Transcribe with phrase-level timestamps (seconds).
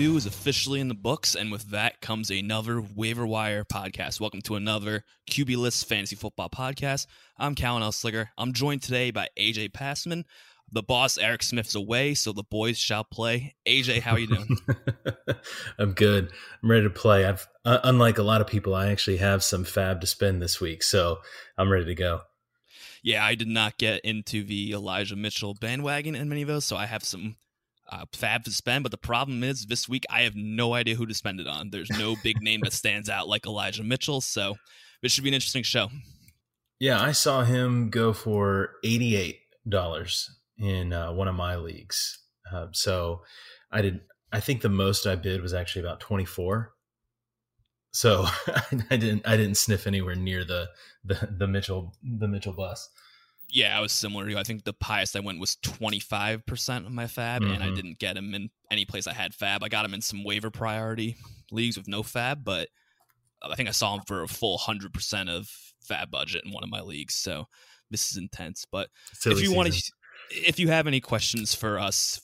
[0.00, 4.18] two is officially in the books, and with that comes another waiver wire podcast.
[4.18, 7.06] Welcome to another QB List Fantasy Football podcast.
[7.36, 8.28] I'm Callen Elslager.
[8.38, 10.24] I'm joined today by AJ Passman.
[10.72, 13.54] The boss Eric Smith's away, so the boys shall play.
[13.68, 14.56] AJ, how are you doing?
[15.78, 16.32] I'm good.
[16.62, 17.26] I'm ready to play.
[17.26, 20.62] I've uh, unlike a lot of people, I actually have some fab to spend this
[20.62, 21.18] week, so
[21.58, 22.22] I'm ready to go.
[23.02, 26.74] Yeah, I did not get into the Elijah Mitchell bandwagon in many of those, so
[26.74, 27.36] I have some
[27.90, 28.82] uh, fab to spend.
[28.82, 31.70] But the problem is, this week I have no idea who to spend it on.
[31.70, 34.56] There's no big name that stands out like Elijah Mitchell, so
[35.02, 35.88] this should be an interesting show.
[36.78, 42.18] Yeah, I saw him go for eighty-eight dollars in uh, one of my leagues.
[42.50, 43.22] Uh, so
[43.70, 44.00] I did.
[44.32, 46.72] I think the most I bid was actually about twenty-four.
[47.92, 48.26] So
[48.90, 49.26] I didn't.
[49.26, 50.70] I didn't sniff anywhere near the
[51.04, 52.88] the, the Mitchell the Mitchell bus.
[53.52, 54.38] Yeah, I was similar to you.
[54.38, 57.52] I think the highest I went was 25% of my fab, mm-hmm.
[57.52, 57.76] and I mm-hmm.
[57.76, 59.62] didn't get him in any place I had fab.
[59.64, 61.16] I got him in some waiver priority
[61.50, 62.68] leagues with no fab, but
[63.42, 65.48] I think I saw him for a full 100% of
[65.82, 67.14] fab budget in one of my leagues.
[67.14, 67.46] So
[67.90, 68.64] this is intense.
[68.70, 69.92] But Silly if you want to,
[70.30, 72.20] if you have any questions for us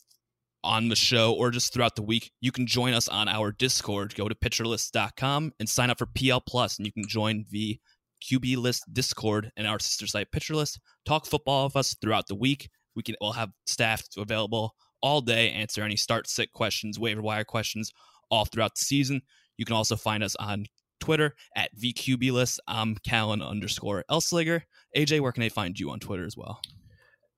[0.63, 4.15] on the show or just throughout the week, you can join us on our Discord.
[4.15, 7.79] Go to pitcherlist.com and sign up for PL Plus, and you can join the
[8.23, 10.81] QB List Discord and our sister site Pitcher List.
[11.05, 12.69] Talk football with us throughout the week.
[12.95, 17.45] We can all have staff available all day, answer any start sit questions, waiver wire
[17.45, 17.93] questions
[18.31, 19.23] all throughout the season.
[19.57, 20.67] You can also find us on
[21.01, 22.61] Twitter at VQB List.
[22.67, 24.63] I'm Callen underscore Elslager.
[24.97, 26.61] AJ, where can they find you on Twitter as well?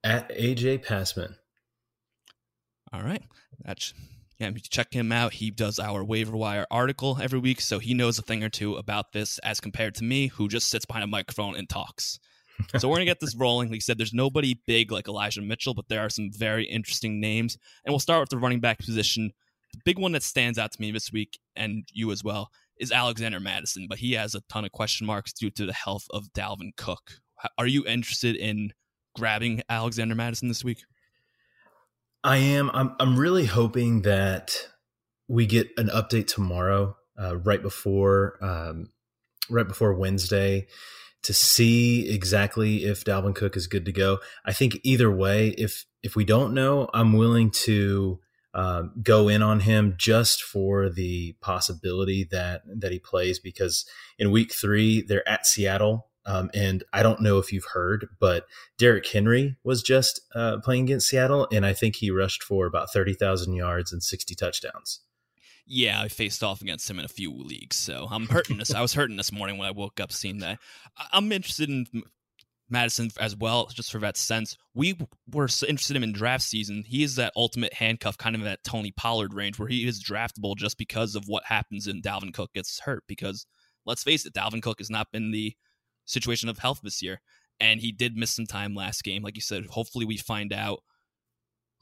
[0.03, 1.35] At AJ Passman.
[2.93, 3.23] All right.
[3.63, 3.93] That's
[4.39, 5.33] yeah, check him out.
[5.33, 8.75] He does our waiver wire article every week, so he knows a thing or two
[8.75, 12.19] about this as compared to me, who just sits behind a microphone and talks.
[12.77, 13.69] so we're gonna get this rolling.
[13.69, 17.19] Like I said, there's nobody big like Elijah Mitchell, but there are some very interesting
[17.19, 17.57] names.
[17.83, 19.31] And we'll start with the running back position.
[19.73, 22.49] The big one that stands out to me this week, and you as well,
[22.79, 26.05] is Alexander Mattison, but he has a ton of question marks due to the health
[26.11, 27.19] of Dalvin Cook.
[27.57, 28.71] Are you interested in
[29.15, 30.83] grabbing Alexander Mattison this week?
[32.23, 32.69] I am.
[32.73, 32.95] I'm.
[32.99, 34.67] I'm really hoping that
[35.27, 38.89] we get an update tomorrow, uh, right before, um,
[39.49, 40.67] right before Wednesday,
[41.23, 44.19] to see exactly if Dalvin Cook is good to go.
[44.45, 48.19] I think either way, if if we don't know, I'm willing to
[48.53, 53.85] um, go in on him just for the possibility that that he plays because
[54.17, 58.45] in Week Three they're at Seattle um, and I don't know if you've heard, but
[58.77, 62.93] Derrick Henry was just uh, playing against Seattle, and I think he rushed for about
[62.93, 64.99] 30,000 yards and 60 touchdowns.
[65.65, 68.73] Yeah, I faced off against him in a few leagues, so I'm hurting this.
[68.75, 70.59] I was hurting this morning when I woke up seeing that.
[71.11, 71.87] I'm interested in
[72.69, 74.55] Mattison as well, just for that sense.
[74.75, 74.99] We
[75.31, 76.83] were interested in him in draft season.
[76.85, 80.55] He is that ultimate handcuff, kind of that Tony Pollard range, where he is draftable
[80.55, 83.03] just because of what happens in Dalvin Cook gets hurt.
[83.07, 83.47] Because
[83.87, 85.55] let's face it, Dalvin Cook has not been the
[86.09, 87.21] situation of health this year.
[87.59, 89.21] And he did miss some time last game.
[89.21, 90.79] Like you said, hopefully we find out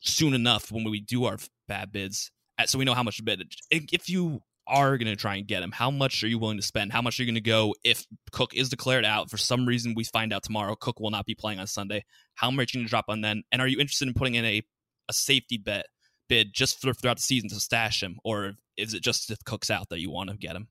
[0.01, 3.43] soon enough when we do our bad bids uh, so we know how much bid.
[3.69, 6.63] If you are going to try and get him, how much are you willing to
[6.63, 6.91] spend?
[6.91, 9.29] How much are you going to go if Cook is declared out?
[9.29, 12.03] For some reason, we find out tomorrow Cook will not be playing on Sunday.
[12.35, 13.43] How much are you going to drop on then?
[13.51, 14.61] And are you interested in putting in a,
[15.07, 15.85] a safety bet
[16.27, 18.17] bid just for, throughout the season to stash him?
[18.23, 20.67] Or is it just if Cook's out that you want to get him?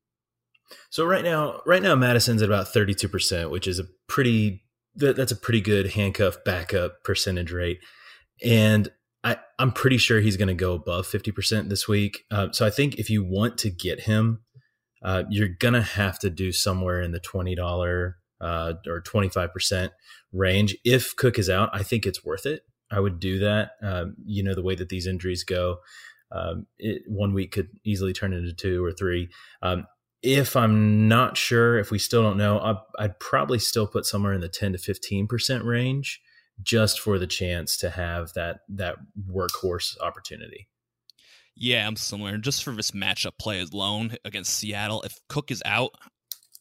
[0.91, 4.63] So right now, right now, Mattison's at about thirty-two percent, which is a pretty
[4.95, 7.81] that's a pretty good handcuff backup percentage rate,
[8.45, 8.91] and
[9.23, 12.25] I I'm pretty sure he's going to go above fifty percent this week.
[12.31, 14.43] Uh, so I think if you want to get him,
[15.03, 19.53] uh, you're gonna have to do somewhere in the twenty dollar uh, or twenty five
[19.53, 19.93] percent
[20.33, 20.77] range.
[20.85, 22.63] If Cook is out, I think it's worth it.
[22.91, 23.73] I would do that.
[23.83, 25.79] Um, you know the way that these injuries go.
[26.33, 29.29] Um, it, one week could easily turn into two or three.
[29.63, 29.87] Um,
[30.27, 34.33] if I'm not sure, if we still don't know, I'd, I'd probably still put somewhere
[34.33, 36.21] in the 10 to 15% range
[36.63, 38.97] just for the chance to have that that
[39.31, 40.69] workhorse opportunity.
[41.55, 42.39] Yeah, I'm similar.
[42.39, 45.93] Just for this matchup play alone against Seattle, if Cook is out,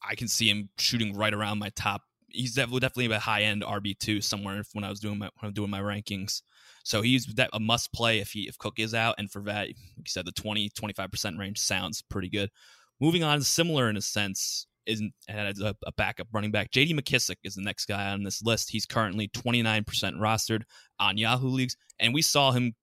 [0.07, 2.03] I can see him shooting right around my top.
[2.29, 5.47] He's definitely definitely a high end RB two somewhere when I was doing my when
[5.50, 6.44] I'm doing my rankings.
[6.83, 9.69] So he's that a must play if he if Cook is out, and for that,
[9.69, 12.51] like you said, the 20 25 percent range sounds pretty good.
[13.00, 16.71] Moving on, similar in a sense, isn't as a, a, backup running back.
[16.71, 16.94] J.D.
[16.94, 18.69] McKissic is the next guy on this list.
[18.69, 19.83] He's currently 29%
[20.18, 20.62] rostered
[21.00, 22.74] on Yahoo leagues, and we saw him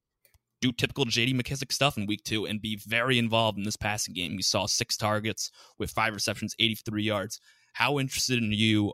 [0.61, 1.35] do typical J.D.
[1.35, 4.37] McKissic stuff in week two and be very involved in this passing game.
[4.37, 7.41] We saw six targets with five receptions, 83 yards.
[7.75, 8.93] How interested in you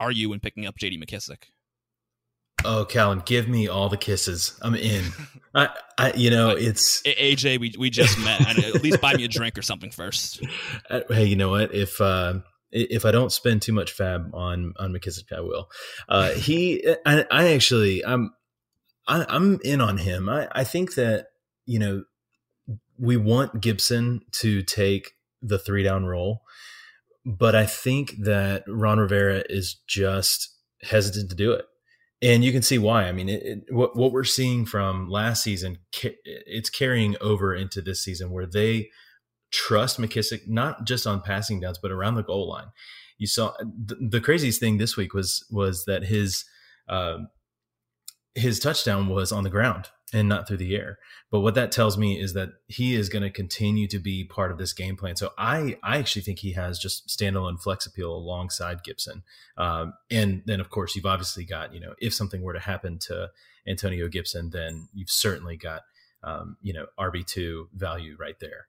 [0.00, 1.00] are you in picking up J.D.
[1.00, 1.44] McKissic?
[2.64, 4.58] Oh, Callan, give me all the kisses.
[4.62, 5.04] I'm in.
[5.54, 5.68] I,
[5.98, 7.60] I, you know, it's AJ.
[7.60, 8.40] We we just met.
[8.40, 10.40] at least buy me a drink or something first.
[10.90, 11.74] Uh, hey, you know what?
[11.74, 12.34] If uh,
[12.70, 15.70] if I don't spend too much fab on on McKissic, I will.
[16.08, 18.34] Uh, he, I, I actually, I'm,
[19.06, 20.28] I, am i am in on him.
[20.28, 21.28] I, I think that
[21.64, 22.04] you know
[22.98, 26.42] we want Gibson to take the three down role,
[27.24, 31.64] but I think that Ron Rivera is just hesitant to do it.
[32.24, 33.04] And you can see why.
[33.04, 35.78] I mean, it, it, what what we're seeing from last season,
[36.24, 38.88] it's carrying over into this season, where they
[39.52, 42.68] trust McKissic not just on passing downs, but around the goal line.
[43.18, 46.44] You saw the, the craziest thing this week was was that his
[46.88, 47.18] uh,
[48.34, 50.98] his touchdown was on the ground and not through the air.
[51.30, 54.52] But what that tells me is that he is going to continue to be part
[54.52, 55.16] of this game plan.
[55.16, 59.22] So I, I actually think he has just standalone flex appeal alongside Gibson.
[59.56, 62.98] Um, and then of course you've obviously got, you know, if something were to happen
[63.06, 63.30] to
[63.66, 65.82] Antonio Gibson, then you've certainly got,
[66.22, 68.68] um, you know, RB2 value right there.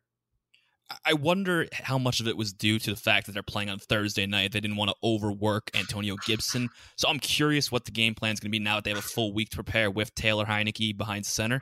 [1.03, 3.79] I wonder how much of it was due to the fact that they're playing on
[3.79, 4.51] Thursday night.
[4.51, 6.69] They didn't want to overwork Antonio Gibson.
[6.95, 8.99] So I'm curious what the game plan is going to be now that they have
[8.99, 11.61] a full week to prepare with Taylor Heinicke behind center.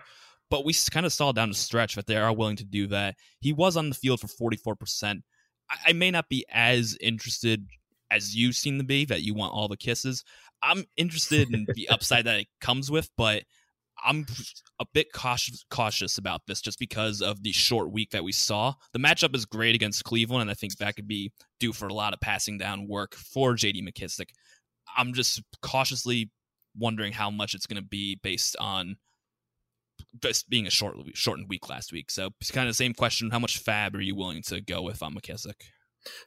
[0.50, 3.16] But we kind of saw down the stretch that they are willing to do that.
[3.40, 5.22] He was on the field for 44%.
[5.70, 7.66] I, I may not be as interested
[8.12, 10.24] as you seem to be, that you want all the kisses.
[10.62, 13.44] I'm interested in the upside that it comes with, but–
[14.04, 14.26] I'm
[14.80, 18.74] a bit cautious cautious about this just because of the short week that we saw.
[18.92, 21.94] The matchup is great against Cleveland, and I think that could be due for a
[21.94, 24.30] lot of passing down work for JD McKissic.
[24.98, 26.30] I'm just cautiously
[26.78, 28.98] wondering how much it's going to be based on
[30.22, 32.12] just being a short shortened week last week.
[32.12, 34.82] So it's kind of the same question: How much fab are you willing to go
[34.82, 35.62] with on McKissic?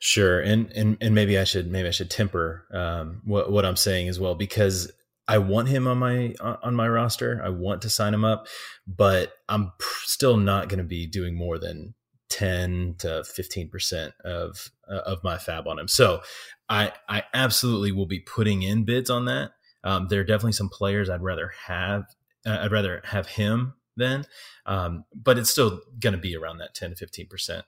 [0.01, 3.77] Sure, and and and maybe I should maybe I should temper um, what what I'm
[3.77, 4.91] saying as well because
[5.29, 7.41] I want him on my on my roster.
[7.45, 8.47] I want to sign him up,
[8.87, 9.73] but I'm
[10.05, 11.95] still not going to be doing more than
[12.29, 15.89] 10 to 15% of uh, of my fab on him.
[15.89, 16.23] So,
[16.69, 19.53] I I absolutely will be putting in bids on that.
[19.85, 22.05] Um, there are definitely some players I'd rather have
[22.45, 24.27] uh, I'd rather have him than
[24.67, 27.63] um, but it's still going to be around that 10 to 15%.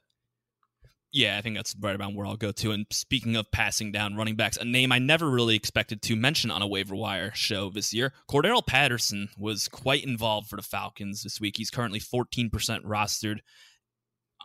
[1.10, 2.72] Yeah, I think that's right around where I'll go to.
[2.72, 6.50] And speaking of passing down running backs, a name I never really expected to mention
[6.50, 11.22] on a waiver wire show this year, Cordarrelle Patterson was quite involved for the Falcons
[11.22, 11.56] this week.
[11.56, 13.38] He's currently 14% rostered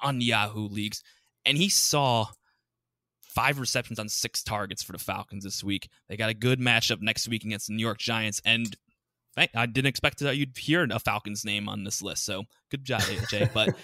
[0.01, 1.04] on Yahoo leagues,
[1.45, 2.27] and he saw
[3.21, 5.89] five receptions on six targets for the Falcons this week.
[6.07, 8.74] They got a good matchup next week against the New York Giants, and
[9.38, 12.25] I didn't expect that you'd hear a Falcons name on this list.
[12.25, 13.51] So good job, AJ.
[13.53, 13.75] But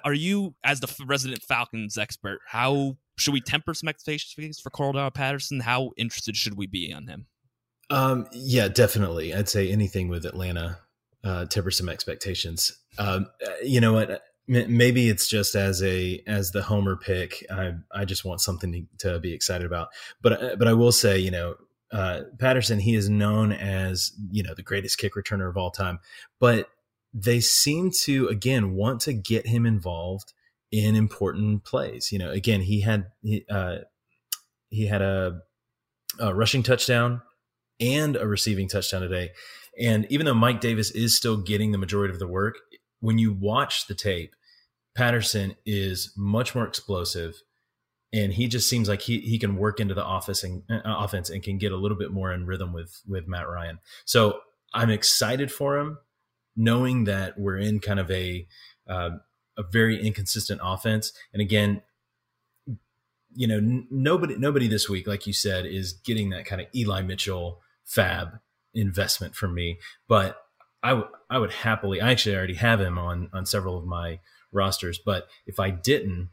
[0.04, 5.12] are you, as the resident Falcons expert, how should we temper some expectations for Cordarrelle
[5.12, 5.60] Patterson?
[5.60, 7.26] How interested should we be on him?
[7.90, 9.34] Um, yeah, definitely.
[9.34, 10.78] I'd say anything with Atlanta
[11.24, 12.76] uh, temper some expectations.
[12.98, 14.22] Um, uh, you know what?
[14.48, 17.44] Maybe it's just as a as the homer pick.
[17.50, 19.88] I I just want something to, to be excited about.
[20.22, 21.56] But uh, but I will say, you know,
[21.92, 26.00] uh, Patterson, he is known as you know the greatest kick returner of all time,
[26.40, 26.68] but
[27.14, 30.32] they seem to again want to get him involved
[30.72, 32.10] in important plays.
[32.10, 33.78] You know, again, he had he, uh,
[34.68, 35.40] he had a,
[36.18, 37.22] a rushing touchdown
[37.78, 39.30] and a receiving touchdown today,
[39.80, 42.56] and even though Mike Davis is still getting the majority of the work,
[43.00, 44.34] when you watch the tape,
[44.96, 47.34] Patterson is much more explosive
[48.12, 51.30] and he just seems like he he can work into the office and uh, offense
[51.30, 53.78] and can get a little bit more in rhythm with with Matt Ryan.
[54.04, 54.40] So
[54.72, 55.98] I'm excited for him,
[56.56, 58.46] knowing that we're in kind of a
[58.88, 59.10] uh,
[59.56, 61.12] a very inconsistent offense.
[61.32, 61.82] And again,
[63.34, 66.68] you know, n- nobody nobody this week, like you said, is getting that kind of
[66.74, 68.38] Eli Mitchell fab
[68.74, 69.78] investment from me.
[70.08, 70.38] But
[70.82, 72.00] I, w- I would happily.
[72.00, 74.20] I actually already have him on on several of my
[74.52, 74.98] rosters.
[75.04, 76.30] But if I didn't,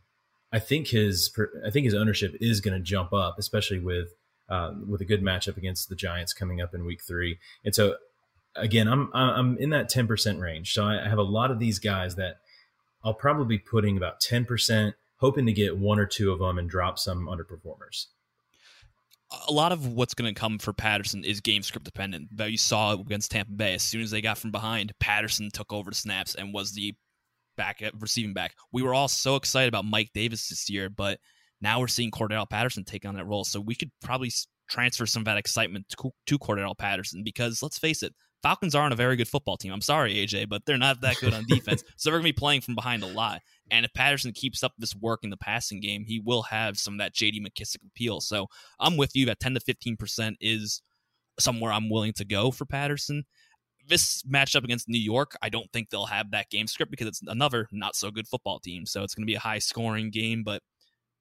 [0.54, 4.10] I think his I think his ownership is going to jump up, especially with
[4.48, 7.40] uh, with a good matchup against the Giants coming up in Week Three.
[7.66, 7.96] And so,
[8.56, 10.72] again, I'm I'm in that ten percent range.
[10.74, 12.36] So I have a lot of these guys that
[13.04, 16.60] I'll probably be putting about ten percent, hoping to get one or two of them
[16.60, 18.06] and drop some underperformers.
[19.48, 22.28] A lot of what's going to come for Patterson is game script dependent.
[22.32, 25.74] But you saw against Tampa Bay, as soon as they got from behind, Patterson took
[25.74, 26.94] over the snaps and was the
[27.56, 28.56] back at receiving back.
[28.72, 31.20] We were all so excited about Mike Davis this year, but
[31.62, 33.44] now we're seeing Cordell Patterson take on that role.
[33.44, 34.32] So we could probably
[34.70, 38.92] transfer some of that excitement to, to Cordarrelle Patterson because let's face it, Falcons aren't
[38.92, 39.72] a very good football team.
[39.72, 41.82] I'm sorry, AJ, but they're not that good on defense.
[41.96, 43.40] so they're going to be playing from behind a lot.
[43.72, 46.96] And if Patterson keeps up this work in the passing game, he will have some
[46.96, 48.20] of that JD McKissic appeal.
[48.20, 48.48] So
[48.82, 50.82] I'm with you that 10 to 15% is
[51.40, 53.24] somewhere I'm willing to go for Patterson
[53.88, 57.22] this matchup against New York, I don't think they'll have that game script because it's
[57.26, 58.86] another not so good football team.
[58.86, 60.62] So it's going to be a high scoring game, but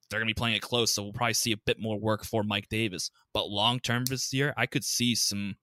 [0.09, 0.93] they're going to be playing it close.
[0.93, 3.11] So we'll probably see a bit more work for Mike Davis.
[3.33, 5.57] But long term this year, I could see some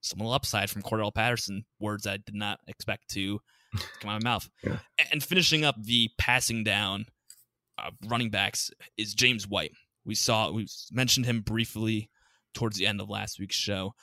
[0.00, 1.64] some little upside from Cordell Patterson.
[1.80, 3.40] Words I did not expect to
[4.00, 4.48] come out of my mouth.
[4.64, 4.78] Yeah.
[5.12, 7.06] And finishing up the passing down
[7.78, 9.72] uh, running backs is James White.
[10.04, 12.10] We saw we mentioned him briefly
[12.54, 13.94] towards the end of last week's show.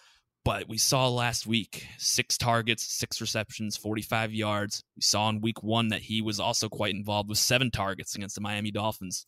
[0.45, 4.83] But we saw last week six targets, six receptions, 45 yards.
[4.95, 8.35] We saw in week one that he was also quite involved with seven targets against
[8.35, 9.25] the Miami Dolphins.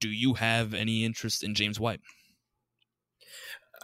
[0.00, 2.00] Do you have any interest in James White?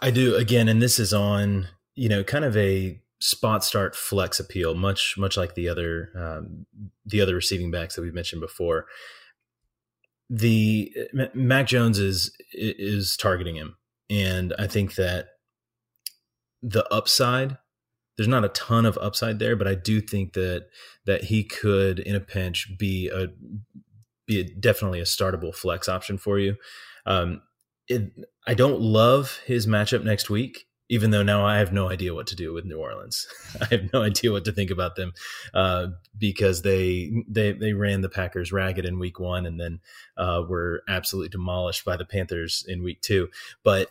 [0.01, 0.35] I do.
[0.35, 5.15] Again, and this is on, you know, kind of a spot start flex appeal, much
[5.17, 6.65] much like the other um,
[7.05, 8.87] the other receiving backs that we've mentioned before.
[10.29, 10.93] The
[11.33, 13.77] Mac Jones is is targeting him,
[14.09, 15.27] and I think that
[16.63, 17.57] the upside
[18.17, 20.67] there's not a ton of upside there, but I do think that
[21.05, 23.27] that he could in a pinch be a
[24.25, 26.55] be a, definitely a startable flex option for you.
[27.05, 27.41] Um,
[27.87, 28.11] it,
[28.47, 32.27] I don't love his matchup next week, even though now I have no idea what
[32.27, 33.27] to do with New Orleans.
[33.61, 35.13] I have no idea what to think about them
[35.53, 39.79] uh, because they they they ran the Packers ragged in Week One and then
[40.17, 43.29] uh, were absolutely demolished by the Panthers in Week Two,
[43.63, 43.89] but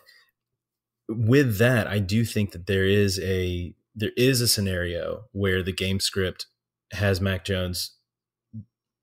[1.09, 5.71] with that, I do think that there is a there is a scenario where the
[5.71, 6.47] game script
[6.93, 7.95] has Mac Jones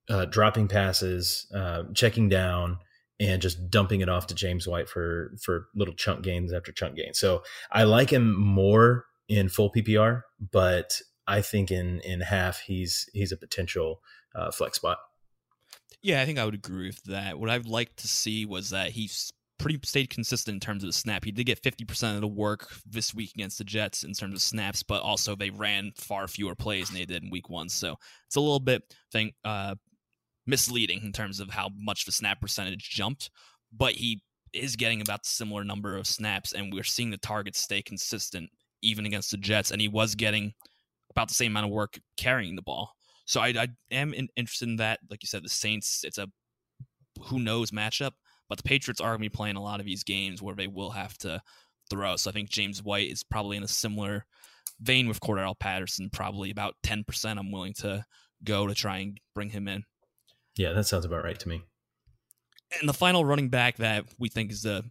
[0.09, 2.78] uh, dropping passes, uh, checking down,
[3.21, 6.97] and just dumping it off to James White for for little chunk gains after chunk
[6.97, 7.19] gains.
[7.19, 13.09] So I like him more in full PPR, but I think in in half he's
[13.12, 14.00] he's a potential
[14.35, 14.99] uh, flex spot.
[16.02, 17.38] Yeah, I think I would agree with that.
[17.38, 20.93] What I'd like to see was that he's pretty stayed consistent in terms of the
[20.93, 21.25] snap.
[21.25, 24.43] He did get 50% of the work this week against the Jets in terms of
[24.43, 27.69] snaps, but also they ran far fewer plays than they did in week one.
[27.69, 29.75] So it's a little bit thing uh,
[30.47, 33.31] misleading in terms of how much the snap percentage jumped,
[33.76, 34.23] but he
[34.55, 38.50] is getting about the similar number of snaps, and we're seeing the targets stay consistent
[38.83, 40.52] even against the Jets, and he was getting
[41.11, 42.93] about the same amount of work carrying the ball.
[43.26, 45.00] So I, I am in, interested in that.
[45.11, 46.29] Like you said, the Saints, it's a
[47.25, 48.12] who knows matchup.
[48.50, 50.66] But the Patriots are going to be playing a lot of these games where they
[50.66, 51.40] will have to
[51.88, 52.16] throw.
[52.16, 54.26] So I think James White is probably in a similar
[54.80, 58.04] vein with Cordarrelle Patterson, probably about 10% I'm willing to
[58.45, 59.85] go to try and bring him in.
[60.57, 61.62] Yeah, that sounds about right to me.
[62.78, 64.85] And the final running back that we think is the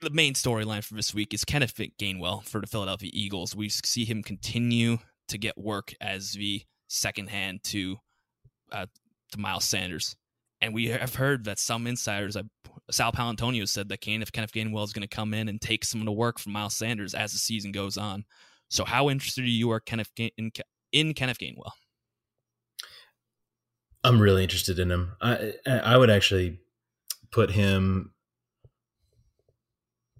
[0.00, 3.56] the main storyline for this week is Kenneth Gainwell for the Philadelphia Eagles.
[3.56, 4.98] We see him continue
[5.28, 7.96] to get work as the second hand to
[8.72, 8.86] uh,
[9.32, 10.16] to Miles Sanders.
[10.64, 12.38] And we have heard that some insiders,
[12.90, 16.06] Sal Paolantonio said that Kenneth Gainwell is going to come in and take some of
[16.06, 18.24] the work from Miles Sanders as the season goes on.
[18.70, 20.50] So, how interested are you are Kenneth in,
[20.90, 21.72] in Kenneth Gainwell?
[24.02, 25.12] I'm really interested in him.
[25.20, 26.58] I I would actually
[27.30, 28.14] put him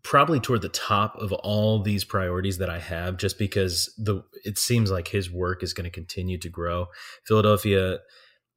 [0.02, 4.58] probably toward the top of all these priorities that I have, just because the it
[4.58, 6.88] seems like his work is going to continue to grow.
[7.26, 8.00] Philadelphia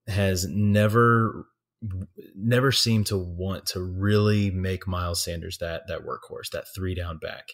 [0.07, 1.45] has never
[2.35, 7.17] never seemed to want to really make Miles Sanders that that workhorse, that three down
[7.19, 7.49] back.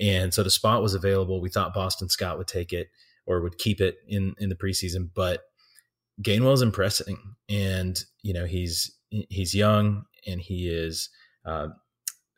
[0.00, 1.40] And so the spot was available.
[1.40, 2.88] We thought Boston Scott would take it
[3.26, 5.42] or would keep it in in the preseason, but
[6.20, 11.08] Gainwell's impressing, and you know he's he's young and he is
[11.44, 11.68] uh,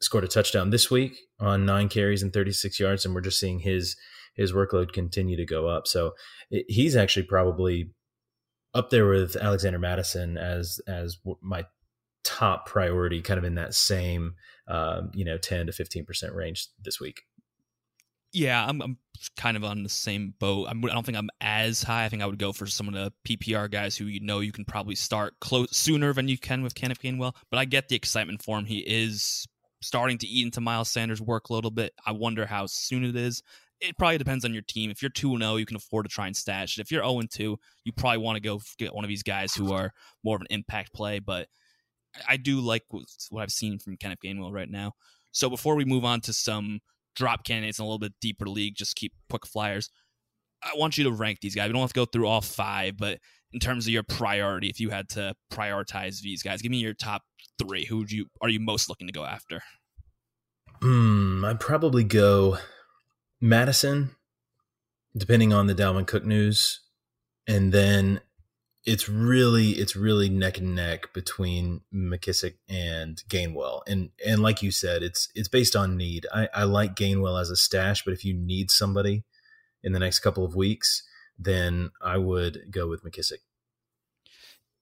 [0.00, 3.60] scored a touchdown this week on nine carries and 36 yards, and we're just seeing
[3.60, 3.96] his
[4.34, 5.86] his workload continue to go up.
[5.86, 6.12] So
[6.50, 7.90] it, he's actually probably
[8.74, 11.64] up there with Alexander Mattison as as my
[12.24, 14.34] top priority, kind of in that same
[14.68, 17.22] um, you know ten to fifteen percent range this week.
[18.32, 18.98] Yeah, I'm, I'm
[19.36, 20.66] kind of on the same boat.
[20.68, 22.04] I'm, I do not think I'm as high.
[22.04, 24.50] I think I would go for some of the PPR guys who you know you
[24.50, 27.36] can probably start close sooner than you can with Kenneth Gainwell.
[27.50, 28.64] But I get the excitement for him.
[28.64, 29.46] He is
[29.82, 31.92] starting to eat into Miles Sanders' work a little bit.
[32.06, 33.42] I wonder how soon it is
[33.80, 34.90] it probably depends on your team.
[34.90, 36.80] If you're 2 0, you can afford to try and stash it.
[36.80, 39.72] If you're 0 2, you probably want to go get one of these guys who
[39.72, 41.18] are more of an impact play.
[41.18, 41.48] But
[42.28, 44.92] I do like what I've seen from Kenneth Gainwell right now.
[45.32, 46.80] So before we move on to some
[47.16, 49.90] drop candidates in a little bit deeper league, just keep quick flyers.
[50.62, 51.68] I want you to rank these guys.
[51.68, 53.18] We don't have to go through all five, but
[53.52, 56.94] in terms of your priority, if you had to prioritize these guys, give me your
[56.94, 57.22] top
[57.58, 57.84] three.
[57.84, 59.62] Who you are you most looking to go after?
[60.82, 62.58] Hmm, I'd probably go
[63.44, 64.16] Mattison,
[65.14, 66.80] depending on the Dalvin Cook news,
[67.46, 68.22] and then
[68.86, 73.82] it's really it's really neck and neck between McKissic and Gainwell.
[73.86, 76.26] And and like you said, it's it's based on need.
[76.34, 79.24] I, I like Gainwell as a stash, but if you need somebody
[79.82, 81.02] in the next couple of weeks,
[81.38, 83.40] then I would go with McKissic.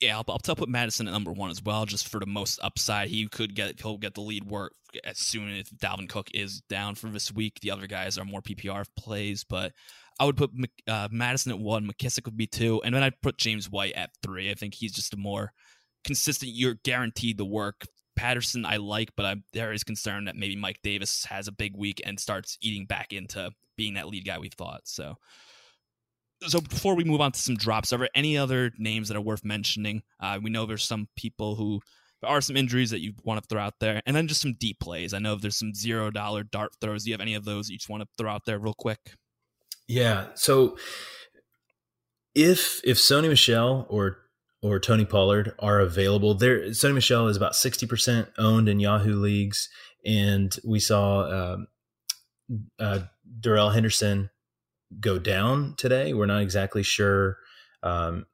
[0.02, 3.08] Yeah, I'll, I'll put Mattison at number one as well, just for the most upside.
[3.08, 4.72] He could get he'll get the lead work
[5.04, 7.60] as soon as Dalvin Cook is down for this week.
[7.60, 9.72] The other guys are more PPR plays, but
[10.18, 10.50] I would put
[10.88, 14.10] uh, Mattison at one, McKissic would be two, and then I'd put James White at
[14.24, 14.50] three.
[14.50, 15.52] I think he's just a more
[16.04, 16.52] consistent.
[16.52, 17.86] You're guaranteed the work.
[18.16, 21.76] Patterson I like, but I'm there is concern that maybe Mike Davis has a big
[21.76, 24.82] week and starts eating back into being that lead guy we thought.
[24.84, 25.16] So
[26.46, 29.22] so before we move on to some drops, are there any other names that are
[29.22, 30.02] worth mentioning?
[30.20, 31.80] Uh, we know there's some people who
[32.20, 34.54] there are some injuries that you want to throw out there, and then just some
[34.54, 35.12] deep plays.
[35.12, 37.04] I know if there's some zero dollar dart throws.
[37.04, 39.14] Do you have any of those you just want to throw out there real quick?
[39.88, 40.28] Yeah.
[40.34, 40.76] So
[42.34, 44.18] if if Sony Michel or
[44.62, 49.16] or Tony Pollard are available, there Sony Michel is about sixty percent owned in Yahoo
[49.16, 49.68] leagues,
[50.06, 51.66] and we saw um,
[52.78, 53.00] uh,
[53.40, 54.30] Darrell Henderson
[55.00, 56.12] go down today.
[56.12, 57.38] We're not exactly sure.
[57.82, 58.26] Um,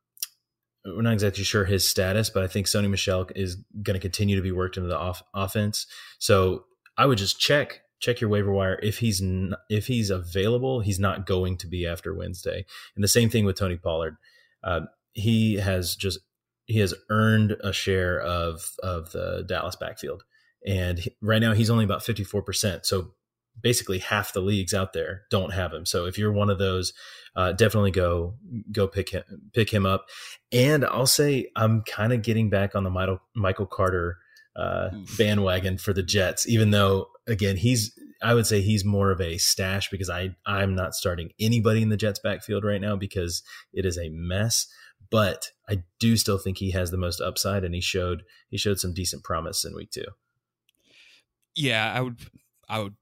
[0.84, 4.36] we're not exactly sure his status, but I think Sony Michel is going to continue
[4.36, 5.86] to be worked into the off- offense.
[6.18, 6.64] So
[6.96, 10.80] I would just check check your waiver wire if he's n- if he's available.
[10.80, 14.16] He's not going to be after Wednesday, and the same thing with Tony Pollard.
[14.62, 16.20] Uh, he has just
[16.66, 20.24] he has earned a share of of the Dallas backfield,
[20.66, 22.86] and right now he's only about fifty four percent.
[22.86, 23.14] So
[23.60, 25.86] basically half the leagues out there don't have him.
[25.86, 26.92] So if you're one of those,
[27.36, 28.34] uh, definitely go
[28.72, 29.22] go pick him
[29.52, 30.06] pick him up.
[30.52, 34.18] And I'll say I'm kind of getting back on the Michael Michael Carter
[34.56, 39.20] uh, bandwagon for the Jets, even though again he's I would say he's more of
[39.20, 43.42] a stash because I I'm not starting anybody in the Jets backfield right now because
[43.72, 44.66] it is a mess.
[45.10, 48.78] But I do still think he has the most upside, and he showed he showed
[48.78, 50.04] some decent promise in week two.
[51.54, 52.18] Yeah, I would
[52.68, 52.94] I would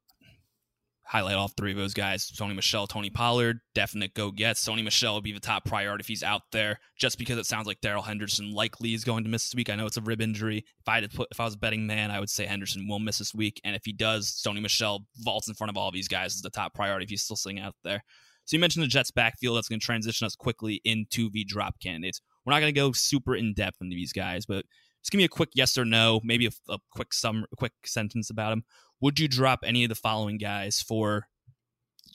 [1.07, 4.57] highlight all three of those guys Sony Michel, Tony Pollard, definite go get.
[4.57, 7.67] Sony Michel would be the top priority if he's out there, just because it sounds
[7.67, 9.71] like Darrell Henderson likely is going to miss this week.
[9.71, 10.59] I know it's a rib injury.
[10.81, 12.99] If I had put, if I was a betting man, I would say Henderson will
[12.99, 13.61] miss this week.
[13.65, 16.51] And if he does, Sony Michel vaults in front of all these guys as the
[16.51, 18.03] top priority if he's still sitting out there.
[18.45, 19.57] So you mentioned the Jets backfield.
[19.57, 22.21] That's going to transition us quickly into the drop candidates.
[22.45, 24.65] We're not going to go super in depth into these guys, but
[25.03, 27.73] just give me a quick yes or no, maybe a, a quick sum, a quick
[27.85, 28.65] sentence about them.
[29.01, 31.27] Would you drop any of the following guys for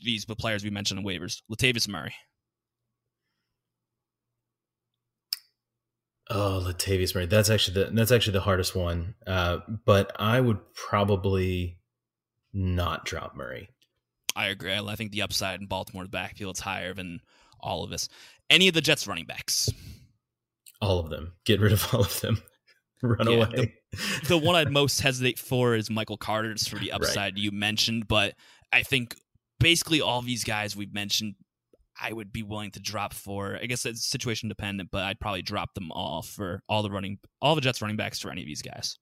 [0.04, 1.42] these players we mentioned in waivers?
[1.52, 2.14] Latavius Murray.
[6.30, 7.26] Oh, Latavius Murray.
[7.26, 9.16] That's actually the that's actually the hardest one.
[9.28, 11.78] Uh, but I would probably
[12.54, 13.70] not drop Murray.
[14.36, 14.74] I agree.
[14.74, 17.20] I think the upside in Baltimore's backfield is higher than
[17.60, 18.08] all of us.
[18.50, 19.70] Any of the Jets running backs?
[20.82, 21.34] All of them.
[21.46, 22.42] Get rid of all of them.
[23.04, 23.76] Run yeah, away.
[23.92, 27.38] The, the, one I'd most hesitate for is Michael Carter, just for the upside right.
[27.38, 28.08] you mentioned.
[28.08, 28.36] But
[28.72, 29.16] I think
[29.60, 31.36] basically all these guys we've mentioned,
[32.00, 33.58] I would be willing to drop for.
[33.62, 37.20] I guess it's situation dependent, but I'd probably drop them all for all the running,
[37.42, 38.98] all the Jets running backs for any of these guys.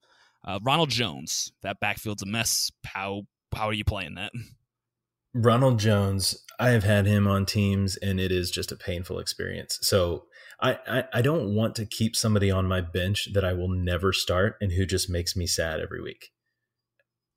[0.45, 2.71] Uh, Ronald Jones, that backfield's a mess.
[2.85, 4.31] How how are you playing that?
[5.33, 9.77] Ronald Jones, I have had him on teams, and it is just a painful experience.
[9.81, 10.25] So
[10.61, 14.11] I, I, I don't want to keep somebody on my bench that I will never
[14.11, 16.31] start and who just makes me sad every week.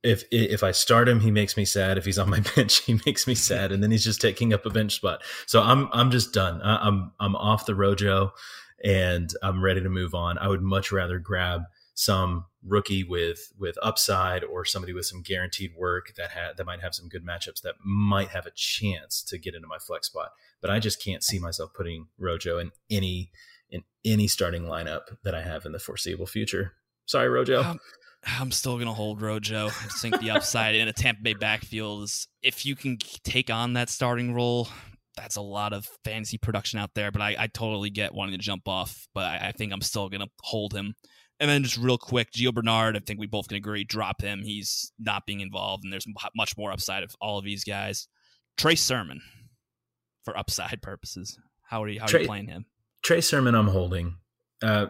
[0.02, 1.96] If if I start him, he makes me sad.
[1.96, 4.66] If he's on my bench, he makes me sad, and then he's just taking up
[4.66, 5.22] a bench spot.
[5.46, 6.60] So I'm I'm just done.
[6.60, 8.32] I, I'm I'm off the Rojo,
[8.82, 10.38] and I'm ready to move on.
[10.38, 11.62] I would much rather grab
[11.94, 16.80] some rookie with with upside or somebody with some guaranteed work that had that might
[16.80, 20.30] have some good matchups that might have a chance to get into my flex spot.
[20.60, 23.30] But I just can't see myself putting Rojo in any
[23.70, 26.72] in any starting lineup that I have in the foreseeable future.
[27.06, 27.62] Sorry, Rojo.
[27.62, 27.78] Um,
[28.24, 29.66] I'm still gonna hold Rojo.
[29.66, 33.74] I think the upside in a Tampa Bay backfield is if you can take on
[33.74, 34.68] that starting role,
[35.16, 37.10] that's a lot of fantasy production out there.
[37.10, 39.08] But I, I totally get wanting to jump off.
[39.12, 40.94] But I, I think I'm still gonna hold him
[41.42, 44.44] and then just real quick, Gio Bernard, I think we both can agree, drop him.
[44.44, 48.06] He's not being involved, and there's much more upside of all of these guys.
[48.56, 49.20] Trey Sermon,
[50.24, 51.98] for upside purposes, how are you?
[51.98, 52.66] How Trey, you playing him?
[53.02, 54.18] Trey Sermon, I'm holding
[54.62, 54.86] uh,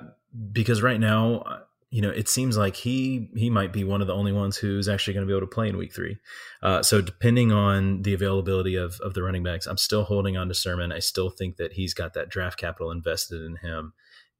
[0.53, 4.07] because right now, uh, you know, it seems like he he might be one of
[4.07, 6.19] the only ones who's actually going to be able to play in Week Three.
[6.62, 10.49] Uh, so depending on the availability of of the running backs, I'm still holding on
[10.49, 10.93] to Sermon.
[10.93, 13.95] I still think that he's got that draft capital invested in him,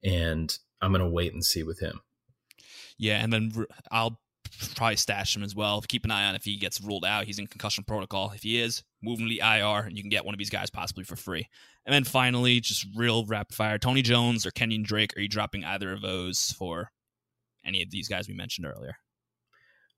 [0.05, 2.01] and I'm going to wait and see with him.
[2.99, 3.53] Yeah, and then
[3.91, 4.21] I'll
[4.75, 5.81] probably stash him as well.
[5.83, 7.25] Keep an eye on if he gets ruled out.
[7.25, 8.31] He's in concussion protocol.
[8.35, 10.51] If he is, move him to the IR, and you can get one of these
[10.51, 11.49] guys possibly for free.
[11.87, 15.17] And then finally, just real rapid fire: Tony Jones or Kenyon Drake.
[15.17, 16.91] Are you dropping either of those for
[17.65, 18.97] any of these guys we mentioned earlier?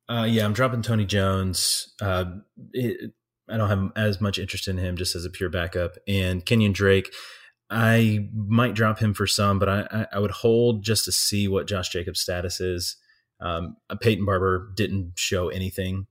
[0.09, 1.95] Uh, yeah, I'm dropping Tony Jones.
[2.01, 2.25] Uh,
[2.73, 3.13] it,
[3.49, 5.97] I don't have as much interest in him just as a pure backup.
[6.09, 7.13] And Kenyon Drake,
[7.71, 11.67] I might drop him for some, but I, I would hold just to see what
[11.67, 12.97] Josh Jacobs' status is.
[13.41, 16.07] Um, Peyton Barber didn't show anything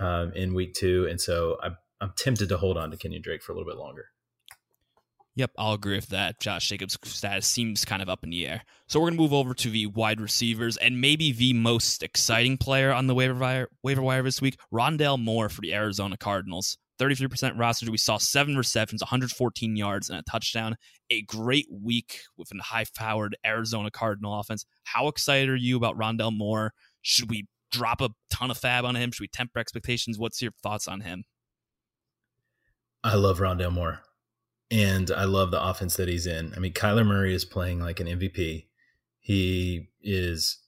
[0.00, 3.42] um, in week two, and so I, I'm tempted to hold on to Kenyon Drake
[3.42, 4.06] for a little bit longer.
[5.34, 6.40] Yep, I'll agree with that.
[6.40, 8.62] Josh Jacobs' status seems kind of up in the air.
[8.86, 12.58] So we're going to move over to the wide receivers and maybe the most exciting
[12.58, 16.76] player on the waiver wire, waiver wire this week, Rondale Moore for the Arizona Cardinals.
[17.02, 17.90] 33% roster.
[17.90, 20.76] We saw seven receptions, 114 yards, and a touchdown.
[21.10, 24.64] A great week with a high powered Arizona Cardinal offense.
[24.84, 26.72] How excited are you about Rondale Moore?
[27.02, 29.10] Should we drop a ton of fab on him?
[29.10, 30.18] Should we temper expectations?
[30.18, 31.24] What's your thoughts on him?
[33.02, 34.00] I love Rondale Moore
[34.72, 36.54] and I love the offense that he's in.
[36.56, 38.66] I mean, Kyler Murray is playing like an MVP.
[39.20, 40.58] He is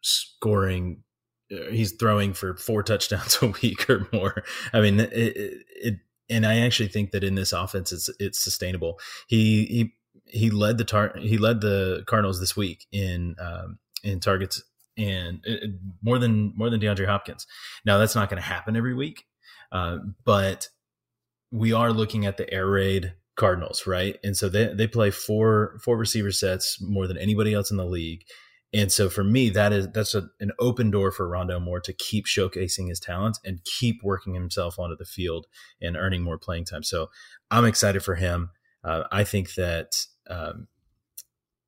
[0.00, 1.02] scoring.
[1.52, 4.42] Uh, he's throwing for four touchdowns a week or more.
[4.72, 5.94] I mean, it, it, it
[6.30, 8.98] and I actually think that in this offense, it's it's sustainable.
[9.26, 9.94] He he
[10.26, 14.62] he led the tar he led the Cardinals this week in um, in targets
[14.96, 15.66] and it, uh,
[16.02, 17.46] more than more than DeAndre Hopkins.
[17.84, 19.24] Now that's not going to happen every week,
[19.72, 20.68] uh, but
[21.50, 24.18] we are looking at the air raid Cardinals, right?
[24.22, 27.86] And so they they play four four receiver sets more than anybody else in the
[27.86, 28.24] league.
[28.72, 31.92] And so for me, that is that's a, an open door for Rondo Moore to
[31.92, 35.46] keep showcasing his talents and keep working himself onto the field
[35.80, 36.82] and earning more playing time.
[36.82, 37.08] So
[37.50, 38.50] I'm excited for him.
[38.84, 40.68] Uh, I think that um,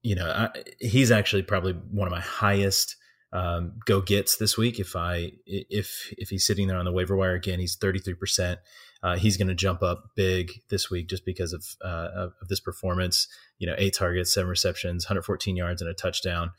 [0.02, 2.96] you know I, he's actually probably one of my highest
[3.32, 4.78] um, go gets this week.
[4.78, 8.60] If I if if he's sitting there on the waiver wire again, he's 33 percent
[9.02, 12.48] uh, he's going to jump up big this week just because of, uh, of, of
[12.48, 13.28] this performance.
[13.58, 16.50] You know, eight targets, seven receptions, 114 yards, and a touchdown.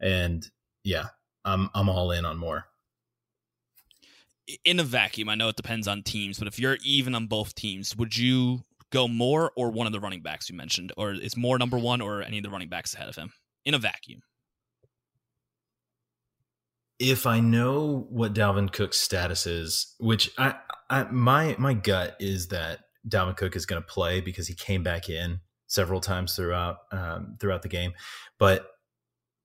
[0.00, 0.48] And
[0.84, 1.06] yeah,
[1.44, 2.66] I'm I'm all in on more.
[4.64, 7.54] In a vacuum, I know it depends on teams, but if you're even on both
[7.54, 11.36] teams, would you go more or one of the running backs you mentioned, or is
[11.36, 13.32] more number one, or any of the running backs ahead of him
[13.64, 14.22] in a vacuum?
[16.98, 20.54] if I know what Dalvin Cook's status is, which I,
[20.88, 24.82] I my my gut is that Dalvin Cook is going to play because he came
[24.82, 27.92] back in several times throughout um, throughout the game,
[28.38, 28.70] but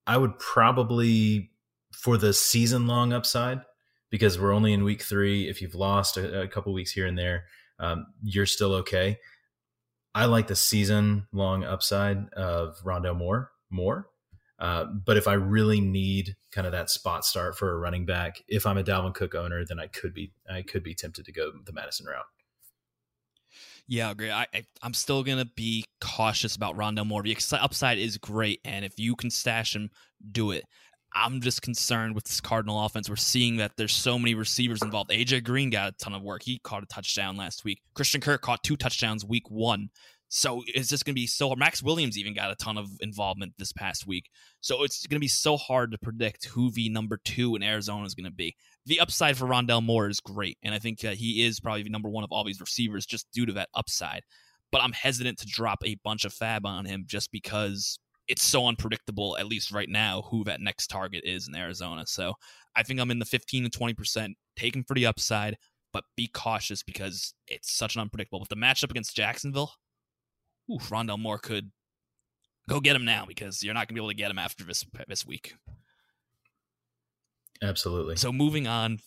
[0.08, 1.52] I would probably
[1.94, 3.62] for the season long upside
[4.10, 5.50] because we're only in week three.
[5.50, 7.46] If you've lost a, a couple weeks here and there,
[7.80, 9.20] um, you're still okay.
[10.14, 14.12] I like the season long upside of Rondo Moore more
[14.62, 18.44] uh, but if I really need kind of that spot start for a running back,
[18.48, 21.32] if I'm a Dalvin Cook owner, then I could be I could be tempted to
[21.32, 22.28] go the Mattison route.
[23.92, 24.32] Yeah, I agree.
[24.32, 27.24] I, I am still gonna be cautious about Rondale Moore.
[27.24, 29.90] The upside is great, and if you can stash him,
[30.32, 30.64] do it.
[31.14, 33.10] I'm just concerned with this Cardinal offense.
[33.10, 35.12] We're seeing that there's so many receivers involved.
[35.12, 36.42] AJ Green got a ton of work.
[36.44, 37.82] He caught a touchdown last week.
[37.94, 39.90] Christian Kirk caught two touchdowns week one.
[40.30, 41.60] So it's just going to be so hard.
[41.60, 44.30] Maxx Williams even got a ton of involvement this past week.
[44.62, 48.06] So it's going to be so hard to predict who the number two in Arizona
[48.06, 48.56] is going to be.
[48.86, 50.58] The upside for Rondale Moore is great.
[50.64, 53.46] And I think that he is probably number one of all these receivers just due
[53.46, 54.24] to that upside.
[54.72, 58.68] But I'm hesitant to drop a bunch of fab on him just because it's so
[58.68, 62.06] unpredictable, at least right now, who that next target is in Arizona.
[62.08, 62.34] So
[62.76, 65.58] I think I'm in the 15 to 20%, taking for the upside,
[65.92, 68.40] but be cautious because it's such an unpredictable.
[68.40, 69.74] With the matchup against Jacksonville,
[70.72, 71.72] oof, Rondale Moore could
[72.70, 74.64] go get him now because you're not going to be able to get him after
[74.64, 75.56] this this week.
[77.62, 78.16] Absolutely.
[78.16, 79.00] So moving on,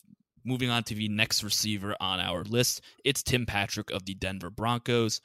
[0.45, 4.51] moving on to the next receiver on our list, it's Tim Patrick of the Denver
[4.51, 5.21] Broncos.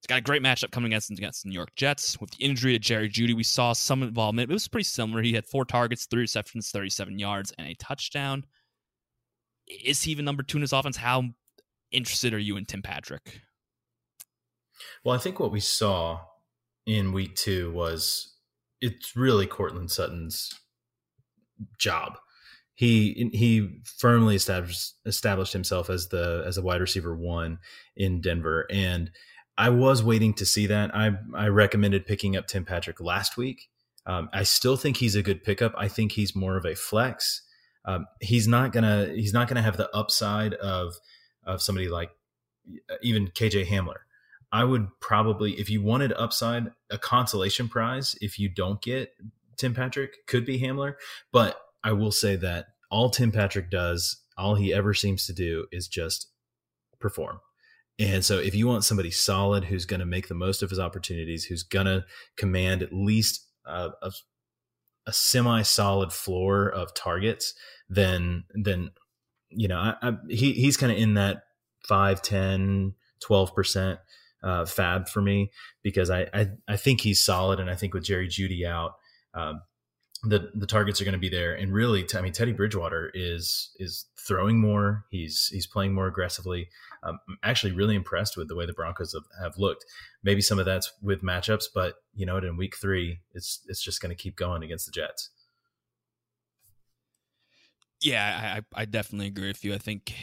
[0.00, 2.18] He's got a great matchup coming against, against the New York Jets.
[2.20, 4.50] With the injury to Jerry Jeudy, we saw some involvement.
[4.50, 5.20] It was pretty similar.
[5.20, 8.44] He had four targets, three receptions, 37 yards, and a touchdown.
[9.66, 10.96] Is he even number two in his offense?
[10.96, 11.24] How
[11.92, 13.42] interested are you in Tim Patrick?
[15.04, 16.20] Well, I think what we saw
[16.86, 18.36] in week two was
[18.80, 20.50] it's really Courtland Sutton's
[21.78, 22.16] job.
[22.80, 27.58] He he firmly established established himself as the as a wide receiver one
[27.94, 29.10] in Denver, and
[29.58, 30.96] I was waiting to see that.
[30.96, 33.68] I I recommended picking up Tim Patrick last week.
[34.06, 35.74] Um, I still think he's a good pickup.
[35.76, 37.42] I think he's more of a flex.
[37.84, 40.94] Um, he's not gonna he's not gonna have the upside of
[41.44, 42.12] of somebody like
[43.02, 43.98] even KJ Hamler.
[44.52, 49.12] I would probably, if you wanted upside, a consolation prize, if you don't get
[49.58, 50.94] Tim Patrick, could be Hamler.
[51.30, 55.66] But I will say that all Tim Patrick does, all he ever seems to do
[55.72, 56.28] is just
[56.98, 57.40] perform.
[57.98, 60.78] And so if you want somebody solid who's going to make the most of his
[60.78, 62.04] opportunities, who's going to
[62.36, 64.12] command at least a, a,
[65.06, 67.54] a semi solid floor of targets,
[67.88, 68.90] then, then,
[69.50, 71.42] you know, I, I, he, he's kind of in that
[71.86, 73.98] 5, 10, 12%
[74.42, 75.50] uh, fab for me
[75.82, 78.92] because I, I, I think he's solid, and I think with Jerry Jeudy out,
[79.34, 79.60] um,
[80.22, 81.54] the the targets are going to be there.
[81.54, 85.04] And really, I mean, Teddy Bridgewater is is throwing more.
[85.10, 86.68] He's he's playing more aggressively.
[87.02, 89.86] Um, I'm actually really impressed with the way the Broncos have, have, looked.
[90.22, 94.02] Maybe some of that's with matchups, but you know, in week three, it's it's just
[94.02, 95.30] going to keep going against the Jets.
[98.02, 99.74] Yeah, I, I definitely agree with you.
[99.74, 100.14] I think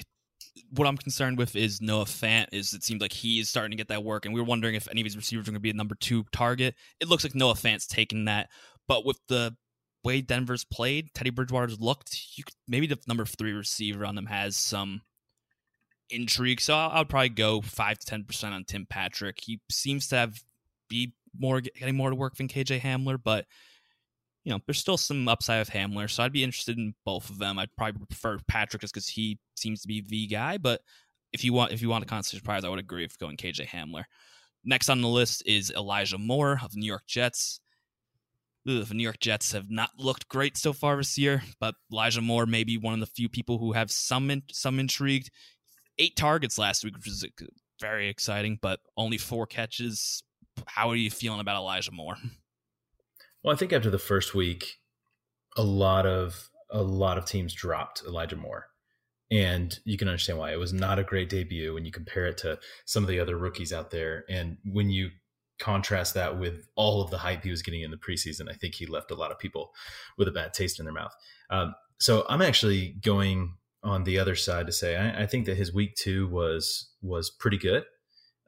[0.71, 2.47] what I'm concerned with is Noah Fant.
[2.51, 4.75] Is it seems like he is starting to get that work, and we are wondering
[4.75, 6.75] if any of his receivers are going to be a number two target.
[6.99, 8.49] It looks like Noah Fant's taking that,
[8.87, 9.55] but with the
[10.07, 14.25] way Denver's played, Teddy Bridgewater's looked, you could, maybe the number three receiver on them
[14.25, 15.01] has some
[16.09, 16.61] intrigue.
[16.61, 19.39] So I would probably go five to ten percent on Tim Patrick.
[19.43, 20.41] He seems to have
[20.89, 23.45] be more getting more to work than KJ Hamler, but
[24.45, 27.37] you know, there's still some upside of Hamler, so I'd be interested in both of
[27.37, 27.59] them.
[27.59, 30.57] I'd probably prefer Patrick just because he seems to be the guy.
[30.57, 30.79] But
[31.33, 33.67] if you want, if you want a constant surprise, I would agree with going KJ
[33.67, 34.05] Hamler.
[34.63, 37.59] Next on the list is Elijah Moore of the New York Jets.
[38.67, 42.21] Ugh, the New York Jets have not looked great so far this year, but Elijah
[42.21, 45.31] Moore may be one of the few people who have some in, some intrigued
[45.97, 47.25] eight targets last week, which is
[47.79, 50.23] very exciting, but only four catches.
[50.65, 52.17] How are you feeling about Elijah Moore?
[53.43, 54.79] Well, I think after the first week,
[55.55, 58.67] a lot of a lot of teams dropped Elijah Moore.
[59.29, 60.51] And you can understand why.
[60.53, 63.37] It was not a great debut when you compare it to some of the other
[63.37, 64.23] rookies out there.
[64.29, 65.09] And when you
[65.59, 68.75] contrast that with all of the hype he was getting in the preseason, I think
[68.75, 69.71] he left a lot of people
[70.17, 71.13] with a bad taste in their mouth.
[71.49, 75.57] Um, so I'm actually going on the other side to say I, I think that
[75.57, 77.83] his week two was was pretty good.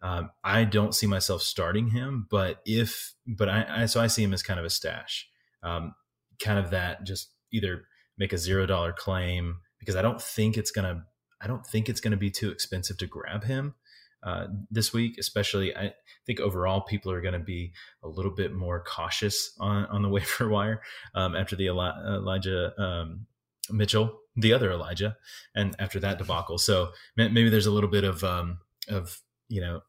[0.02, 4.24] Um, I don't see myself starting him, but if but I, I, so I see
[4.24, 5.28] him as kind of a stash,
[5.62, 5.93] um,
[6.41, 7.84] kind of that just either
[8.17, 11.06] make a zero dollar claim because I don't think it's gonna
[11.41, 13.76] I don't think it's gonna be too expensive to grab him
[14.23, 15.17] uh, this week.
[15.17, 15.93] Especially, I
[16.25, 20.49] think overall people are gonna be a little bit more cautious on on the waiver
[20.49, 20.82] wire
[21.15, 23.25] um, after the Eli- Elijah um,
[23.71, 25.17] Mitchell the other Elijah,
[25.55, 26.58] and after that debacle.
[26.58, 29.82] So maybe there's a little bit of um, of you know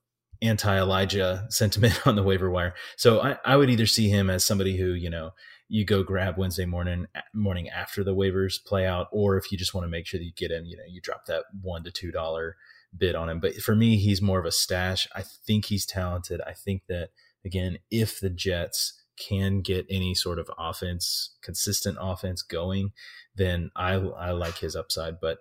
[0.42, 2.74] anti Elijah sentiment on the waiver wire.
[2.96, 5.30] So I, I would either see him as somebody who you know
[5.68, 9.74] you go grab Wednesday morning morning after the waivers play out, or if you just
[9.74, 11.90] want to make sure that you get in, you know, you drop that one to
[11.90, 12.56] two dollar
[12.96, 13.40] bid on him.
[13.40, 15.08] But for me, he's more of a stash.
[15.14, 16.40] I think he's talented.
[16.46, 17.10] I think that
[17.44, 22.92] again, if the Jets can get any sort of offense, consistent offense going,
[23.34, 25.38] then I I like his upside, but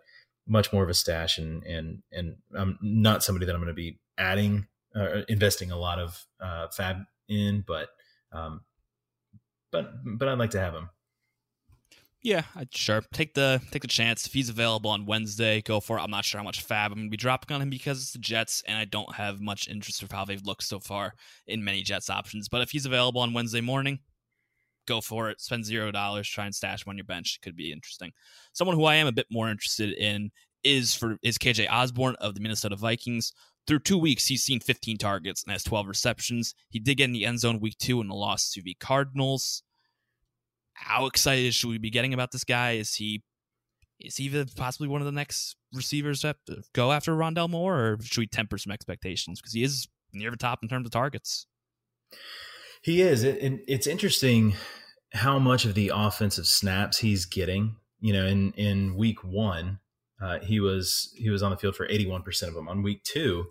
[0.48, 3.74] much more of a stash and and and I'm not somebody that I'm going to
[3.74, 7.90] be adding or investing a lot of uh, fab in, but
[8.32, 8.62] um,
[9.72, 10.90] but but I'd like to have him.
[12.22, 14.26] Yeah, I'd sure take the take the chance.
[14.26, 16.02] If he's available on Wednesday, go for it.
[16.02, 18.20] I'm not sure how much fab I'm gonna be dropping on him because it's the
[18.20, 21.14] Jets, and I don't have much interest of how they've looked so far
[21.48, 22.50] in many Jets options.
[22.50, 24.00] But if he's available on Wednesday morning,
[24.86, 25.40] go for it.
[25.40, 27.38] Spend zero dollars, try and stash him on your bench.
[27.38, 28.12] It could be interesting.
[28.52, 30.32] Someone who I am a bit more interested in
[30.66, 33.32] is for is KJ Osborn of the Minnesota Vikings.
[33.66, 36.56] Through two weeks, he's seen 15 targets and has 12 receptions.
[36.70, 39.64] He did get in the end zone week two in the loss to the Cardinals.
[40.80, 42.72] How excited should we be getting about this guy?
[42.72, 43.22] Is he
[44.00, 46.38] is he possibly one of the next receivers that
[46.74, 50.38] go after Rondale Moore, or should we temper some expectations because he is near the
[50.38, 51.46] top in terms of targets?
[52.82, 53.24] He is.
[53.24, 54.56] and it's interesting
[55.14, 57.76] how much of the offensive snaps he's getting.
[58.00, 59.80] You know, in in week one,
[60.22, 62.70] uh, he was he was on the field for eighty one percent of them.
[62.70, 63.48] On week two,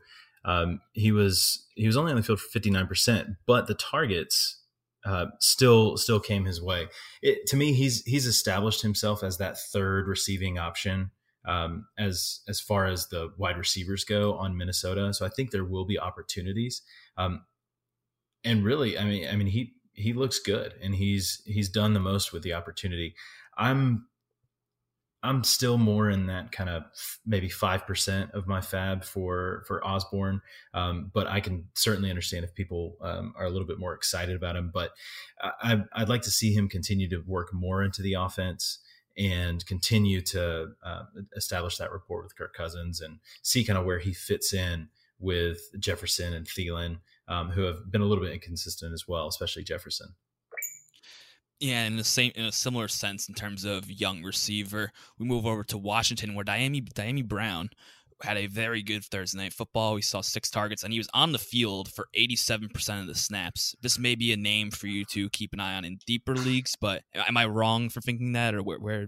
[0.47, 3.75] um, he was he was only on the field for fifty nine percent, but the
[3.75, 4.58] targets
[5.05, 6.89] uh, still still came his way.
[7.23, 11.11] It, to me, he's he's established himself as that third receiving option
[11.47, 15.13] um, as as far as the wide receivers go on Minnesota.
[15.15, 16.83] So I think there will be opportunities.
[17.17, 17.45] Um,
[18.45, 22.01] and really, I mean, I mean, he he looks good, and he's he's done the
[22.01, 23.15] most with the opportunity.
[23.57, 24.07] I'm
[25.22, 26.85] I'm still more in that kind of
[27.26, 30.40] maybe five percent of my fab for for Osborn,
[30.74, 34.37] um, but I can certainly understand if people um, are a little bit more excited
[34.37, 34.70] about him.
[34.72, 34.92] But
[35.42, 38.78] I, would like to see him continue to work more into the offense
[39.16, 41.02] and continue to uh,
[41.37, 45.59] establish that rapport with Kirk Cousins and see kind of where he fits in with
[45.81, 50.14] Jefferson and Thielen um, who have been a little bit inconsistent as well, especially Jefferson.
[51.61, 55.44] Yeah, in the same in a similar sense in terms of young receiver, we move
[55.44, 57.71] over to Washington where Dyami Dyami Brown
[58.23, 59.94] had a very good Thursday night football.
[59.94, 63.75] We saw six targets and he was on the field for 87% of the snaps.
[63.81, 66.75] This may be a name for you to keep an eye on in deeper leagues,
[66.81, 69.07] but am I wrong for thinking that or where where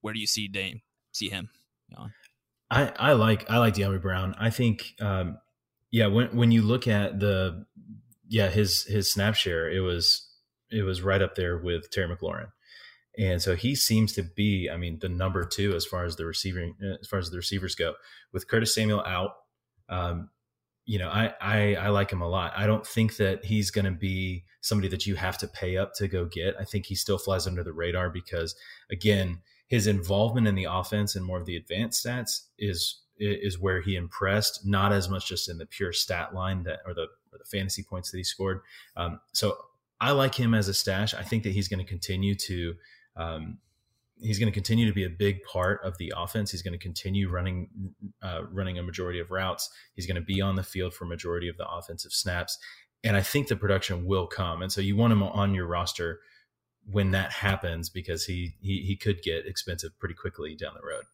[0.00, 1.50] where do you see Dame see him?
[2.70, 4.34] I, I like I like Dyami Brown.
[4.38, 5.38] I think um,
[5.90, 7.66] yeah when when you look at the
[8.28, 10.28] yeah his his snap share it was
[10.74, 12.48] it was right up there with Terry McLaurin.
[13.16, 16.26] And so he seems to be, I mean, the number two as far as the
[16.26, 17.94] receiving, as far as the receivers go.
[18.32, 19.36] With Curtis Samuel out,
[19.88, 20.30] um,
[20.84, 22.52] you know, I, I I like him a lot.
[22.56, 25.94] I don't think that he's going to be somebody that you have to pay up
[25.94, 26.56] to go get.
[26.58, 28.54] I think he still flies under the radar because,
[28.90, 33.80] again, his involvement in the offense and more of the advanced stats is is where
[33.80, 34.66] he impressed.
[34.66, 37.82] Not as much just in the pure stat line that or the or the fantasy
[37.82, 38.60] points that he scored.
[38.96, 39.56] Um, so
[40.04, 41.14] I like him as a stash.
[41.14, 42.74] I think that he's going to continue to
[43.16, 43.58] um,
[44.20, 46.50] he's going to continue to be a big part of the offense.
[46.50, 47.70] He's going to continue running
[48.22, 49.70] uh, running a majority of routes.
[49.94, 52.58] He's going to be on the field for majority of the offensive snaps,
[53.02, 54.60] and I think the production will come.
[54.60, 56.20] And so you want him on your roster
[56.84, 61.04] when that happens because he he he could get expensive pretty quickly down the road.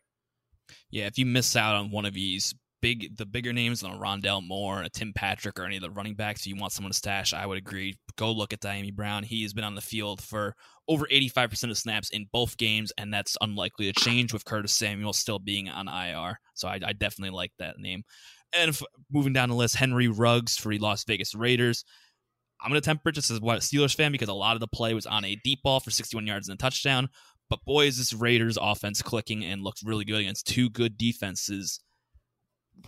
[0.91, 3.99] Yeah, if you miss out on one of these big the bigger names on a
[3.99, 6.97] Rondale Moore, a Tim Patrick, or any of the running backs you want someone to
[6.97, 7.99] stash, I would agree.
[8.17, 9.23] Go look at Dyami Brown.
[9.23, 10.55] He has been on the field for
[10.89, 15.13] over 85% of snaps in both games, and that's unlikely to change with Curtis Samuel
[15.13, 16.39] still being on IR.
[16.55, 18.03] So I, I definitely like that name.
[18.57, 21.85] And if, moving down the list, Henry Ruggs for the Las Vegas Raiders.
[22.63, 24.93] I'm going to temper just as what Steelers fan because a lot of the play
[24.93, 27.09] was on a deep ball for 61 yards and a touchdown.
[27.49, 31.81] But boy, is this Raiders offense clicking and looks really good against two good defenses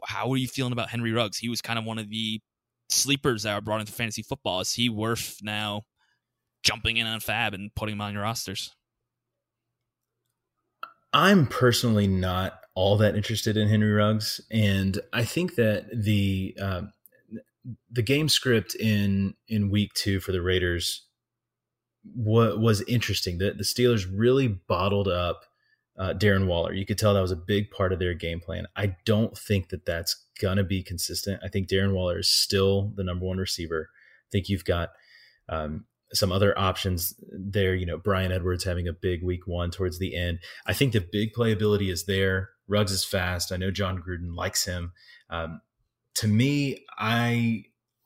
[0.04, 1.38] how are you feeling about Henry Ruggs?
[1.38, 2.40] He was kind of one of the
[2.88, 4.60] sleepers that were brought into fantasy football.
[4.60, 5.82] Is he worth now
[6.62, 8.74] jumping in on Fab and putting him on your rosters?
[11.12, 16.82] I'm personally not all that interested in Henry Ruggs, and I think that the uh,
[17.90, 21.06] the game script in in week two for the Raiders
[22.04, 23.38] was, was interesting.
[23.38, 25.44] The, the Steelers really bottled up
[25.98, 26.72] uh, Darren Waller.
[26.72, 28.66] You could tell that was a big part of their game plan.
[28.76, 31.40] I don't think that that's going to be consistent.
[31.44, 33.88] I think Darren Waller is still the number one receiver.
[33.92, 34.90] I think you've got
[35.48, 37.74] um, some other options there.
[37.74, 40.38] You know, Bryan Edwards having a big week one towards the end.
[40.66, 42.50] I think the big playability is there.
[42.68, 43.52] Ruggs is fast.
[43.52, 44.92] I know Jon Gruden likes him.
[45.28, 45.60] Um,
[46.16, 47.64] to me, I,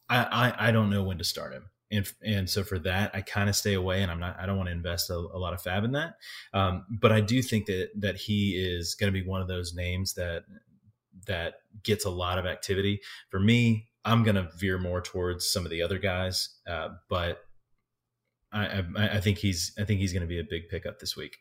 [0.08, 3.48] I I don't know when to start him and and so for that i kind
[3.48, 5.60] of stay away and i'm not i don't want to invest a, a lot of
[5.60, 6.14] fab in that
[6.52, 9.74] um, but i do think that that he is going to be one of those
[9.74, 10.44] names that
[11.26, 15.64] that gets a lot of activity for me i'm going to veer more towards some
[15.64, 17.40] of the other guys uh, but
[18.52, 21.16] I, I, I think he's i think he's going to be a big pickup this
[21.16, 21.38] week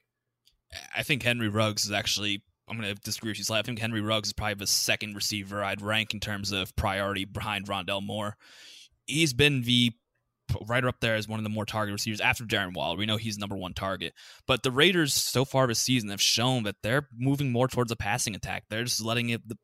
[0.96, 3.60] i think henry ruggs is actually I'm going to disagree with you slightly.
[3.60, 7.26] I think Henry Ruggs is probably the second receiver I'd rank in terms of priority
[7.26, 8.38] behind Rondale Moore.
[9.06, 9.94] He's been the
[10.68, 12.98] right up there as one of the more target receivers after Darren Waller.
[12.98, 14.14] We know he's number one target.
[14.48, 17.96] But the Raiders so far this season have shown that they're moving more towards a
[17.96, 18.66] passing attack.
[18.70, 19.58] They're just letting it the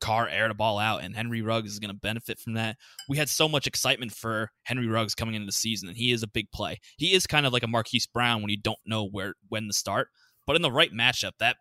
[0.00, 2.76] car air the ball out, and Henry Ruggs is going to benefit from that.
[3.08, 6.22] We had so much excitement for Henry Ruggs coming into the season, and he is
[6.22, 6.80] a big play.
[6.96, 9.72] He is kind of like a Marquise Brown when you don't know where when to
[9.72, 10.08] start,
[10.46, 11.56] but in the right matchup, that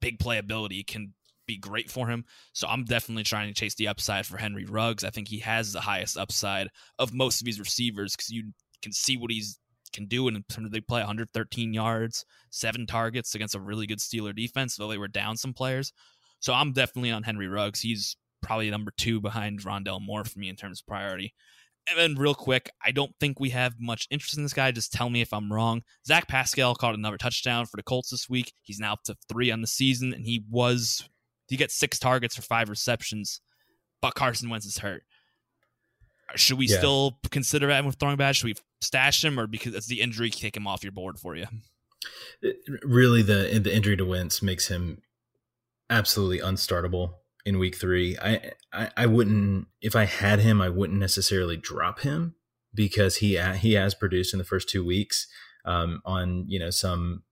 [0.00, 1.14] big playability can
[1.52, 2.24] be great for him.
[2.52, 5.04] So I'm definitely trying to chase the upside for Henry Ruggs.
[5.04, 8.92] I think he has the highest upside of most of these receivers because you can
[8.92, 9.58] see what he's
[9.92, 14.76] can do of they play 113 yards, seven targets against a really good Steeler defense,
[14.76, 15.92] though they were down some players.
[16.40, 17.80] So I'm definitely on Henry Ruggs.
[17.80, 21.34] He's probably number two behind Rondale Moore for me in terms of priority.
[21.88, 24.70] And then, real quick, I don't think we have much interest in this guy.
[24.70, 25.82] Just tell me if I'm wrong.
[26.06, 28.52] Zach Pascal caught another touchdown for the Colts this week.
[28.62, 31.08] He's now up to three on the season, and he was
[31.48, 33.40] he get six targets for five receptions,
[34.00, 35.04] but Carson Wentz is hurt.
[36.34, 36.78] Should we yeah.
[36.78, 38.34] still consider him with throwing back?
[38.34, 41.36] Should we stash him, or because it's the injury take him off your board for
[41.36, 41.46] you?
[42.40, 45.02] It, really, the the injury to Wentz makes him
[45.90, 47.14] absolutely unstartable
[47.44, 48.16] in week three.
[48.18, 52.34] I, I, I wouldn't if I had him, I wouldn't necessarily drop him
[52.74, 55.26] because he he has produced in the first two weeks
[55.64, 57.22] um, on you know some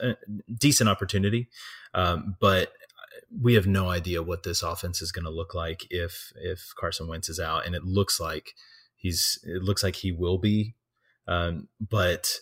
[0.00, 0.14] uh,
[0.56, 1.48] decent opportunity,
[1.94, 2.72] um, but
[3.30, 7.08] we have no idea what this offense is going to look like if if Carson
[7.08, 8.54] Wentz is out, and it looks like
[8.94, 10.74] he's it looks like he will be,
[11.26, 12.40] um, but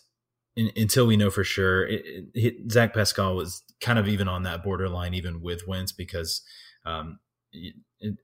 [0.57, 2.03] in, until we know for sure, it,
[2.35, 6.43] it, Zach Pascal was kind of even on that borderline, even with Wentz, because
[6.87, 7.19] um,
[7.53, 7.75] it,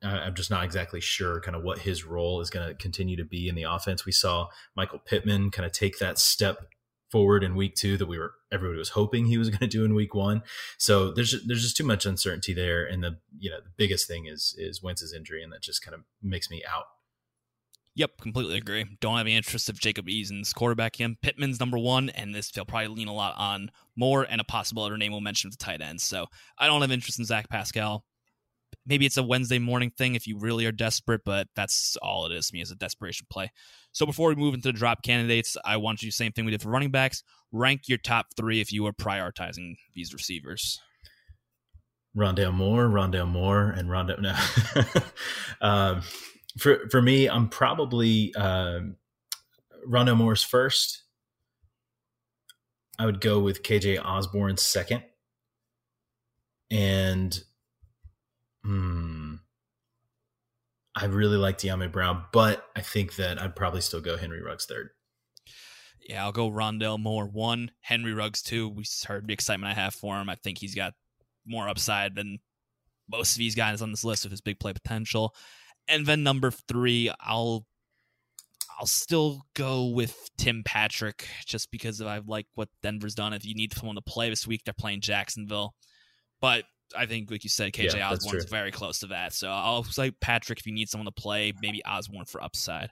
[0.02, 3.24] I'm just not exactly sure kind of what his role is going to continue to
[3.24, 4.04] be in the offense.
[4.04, 6.58] We saw Michael Pittman kind of take that step
[7.10, 9.84] forward in week two that we were everybody was hoping he was going to do
[9.84, 10.42] in week one.
[10.78, 14.26] So there's there's just too much uncertainty there, and the you know the biggest thing
[14.26, 16.86] is is Wentz's injury, and that just kind of makes me out.
[17.96, 18.86] Yep, completely agree.
[19.00, 21.18] Don't have any interest of Jacob Eason's quarterback him.
[21.22, 24.84] Pittman's number one, and this they'll probably lean a lot on Moore and a possible
[24.84, 26.00] other name we'll mention with the tight end.
[26.00, 28.04] So I don't have interest in Zach Pascal.
[28.86, 32.32] Maybe it's a Wednesday morning thing if you really are desperate, but that's all it
[32.32, 33.50] is to me as a desperation play.
[33.92, 36.44] So before we move into the drop candidates, I want to do the same thing
[36.44, 37.22] we did for running backs.
[37.52, 40.80] Rank your top three if you are prioritizing these receivers.
[42.16, 44.20] Rondale Moore, Rondale Moore, and Rondale.
[44.20, 44.34] No.
[45.66, 46.02] um,
[46.58, 48.96] for for me, I'm probably um,
[49.86, 51.02] Rondale Moore's first.
[52.98, 55.02] I would go with KJ Osborn second,
[56.70, 57.38] and
[58.64, 59.29] hmm,
[60.96, 64.66] I really like Dyami Brown, but I think that I'd probably still go Henry Ruggs
[64.66, 64.90] third.
[66.00, 68.68] Yeah, I'll go Rondale Moore one, Henry Ruggs two.
[68.68, 70.28] We heard the excitement I have for him.
[70.28, 70.94] I think he's got
[71.46, 72.38] more upside than
[73.08, 75.34] most of these guys on this list with his big play potential.
[75.88, 77.66] And then number three, I'll
[78.78, 83.32] I'll still go with Tim Patrick just because I like what Denver's done.
[83.32, 85.74] If you need someone to play this week, they're playing Jacksonville.
[86.40, 86.64] But
[86.96, 89.32] I think, like you said, KJ yeah, Osborn's very close to that.
[89.32, 92.90] So I'll say Patrick if you need someone to play, maybe Osborn for upside.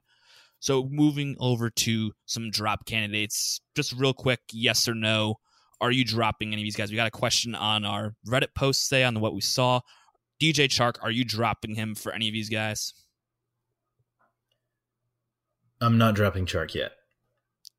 [0.61, 5.37] So moving over to some drop candidates, just real quick, yes or no.
[5.81, 6.91] Are you dropping any of these guys?
[6.91, 9.81] We got a question on our Reddit post today on what we saw.
[10.43, 12.93] DJ Chark, are you dropping him for any of these guys?
[15.81, 16.93] I'm not dropping Chark yet.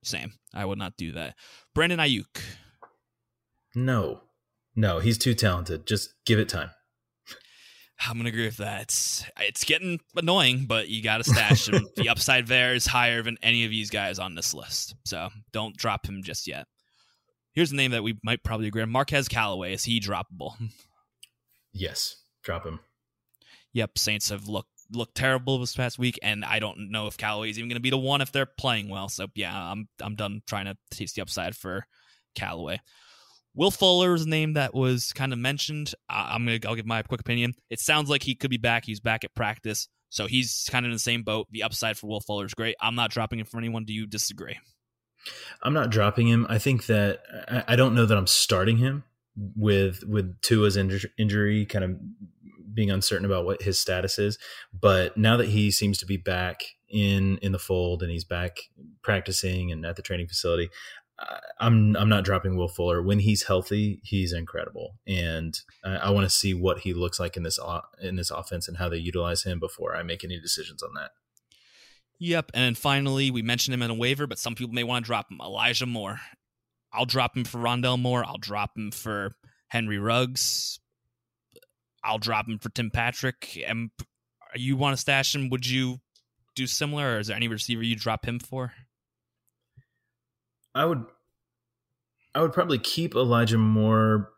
[0.03, 0.32] Same.
[0.53, 1.36] I would not do that.
[1.76, 2.41] Brandon Aiyuk.
[3.76, 4.22] No.
[4.76, 5.86] No, he's too talented.
[5.86, 6.72] Just give it time.
[8.07, 8.84] I'm gonna agree with that.
[8.84, 11.86] It's, it's getting annoying, but you got to stash him.
[11.97, 15.76] the upside there is higher than any of these guys on this list, so don't
[15.76, 16.67] drop him just yet.
[17.51, 19.74] Here's a name that we might probably agree on: Marquez Callaway.
[19.74, 20.53] Is he droppable?
[21.74, 22.80] Yes, drop him.
[23.74, 27.49] Yep, Saints have looked looked terrible this past week, and I don't know if Callaway
[27.49, 29.09] is even going to be the one if they're playing well.
[29.09, 31.86] So yeah, I'm I'm done trying to taste the upside for
[32.34, 32.80] Callaway.
[33.56, 35.93] Will Fuller's name that was kind of mentioned.
[36.10, 37.54] I'm gonna I'll give my quick opinion.
[37.70, 38.86] It sounds like he could be back.
[38.86, 41.47] He's back at practice, so he's kind of in the same boat.
[41.52, 42.76] The upside for Will Fuller is great.
[42.82, 43.86] I'm not dropping him for anyone.
[43.86, 44.58] Do you disagree?
[45.62, 46.45] I'm not dropping him.
[46.50, 49.04] I think that I, I don't know that I'm starting him
[49.56, 51.97] with with Tua's injury kind of
[52.74, 54.38] being uncertain about what his status is.
[54.74, 58.58] But now that he seems to be back in in the fold and he's back
[59.02, 60.70] practicing and at the training facility,
[61.59, 63.99] I'm I'm not dropping Will Fuller when he's healthy.
[64.03, 67.59] He's incredible, and I, I want to see what he looks like in this
[68.01, 71.11] in this offense and how they utilize him before I make any decisions on that.
[72.20, 75.05] Yep, and then finally we mentioned him in a waiver, but some people may want
[75.05, 75.39] to drop him.
[75.41, 76.20] Elijah Moore,
[76.93, 78.26] I'll drop him for Rondale Moore.
[78.26, 79.36] I'll drop him for
[79.70, 80.80] Henry Ruggs.
[82.03, 83.61] I'll drop him for Tim Patrick.
[83.65, 83.91] And
[84.55, 85.49] you want to stash him?
[85.49, 85.99] Would you
[86.55, 88.74] do similar, or is there any receiver you drop him for?
[90.76, 91.03] I would
[92.36, 94.32] I would probably keep Elijah Moore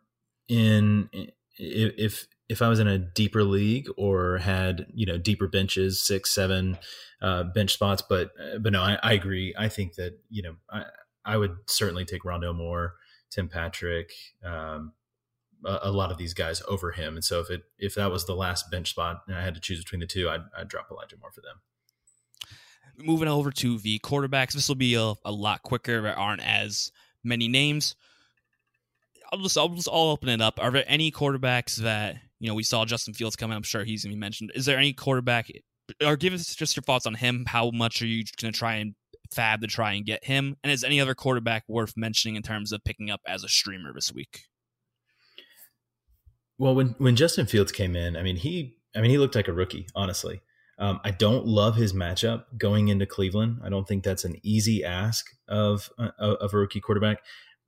[0.48, 1.10] in
[1.58, 6.34] if if I was in a deeper league or had you know deeper benches, six,
[6.34, 6.78] seven
[7.22, 8.02] uh, bench spots.
[8.08, 9.54] But but no, I, I, agree.
[9.58, 10.84] I think that you know I
[11.24, 12.96] I would certainly take Rondo Moore,
[13.30, 14.12] Tim Patrick,
[14.44, 14.94] um,
[15.66, 17.16] a, a, lot of these guys over him.
[17.16, 19.62] And so if it if that was the last bench spot and I had to
[19.62, 21.62] choose between the two, I'd, I'd drop Elijah Moore for them
[23.06, 26.02] moving over to the quarterbacks, this will be a, a lot quicker.
[26.02, 26.92] There aren't as
[27.24, 27.96] many names.
[29.32, 30.60] I'll just I'll just I'll open it up.
[30.60, 33.56] Are there any quarterbacks that you know we saw Justin Fields coming?
[33.56, 34.52] I'm sure he's gonna be mentioned.
[34.56, 35.50] Is there any quarterback
[36.04, 37.46] or give us just your thoughts on him?
[37.48, 38.94] How much are you gonna try and
[39.32, 40.58] fab to try and get him?
[40.64, 43.94] And is any other quarterback worth mentioning in terms of picking up as a streamer
[43.94, 44.44] this week?
[46.58, 49.48] Well, when when Justin Fields came in, I mean he I mean he looked like
[49.48, 50.42] a rookie, honestly.
[50.82, 53.60] Um, I don't love his matchup going into Cleveland.
[53.64, 57.20] I don't think that's an easy ask of uh, of a rookie quarterback,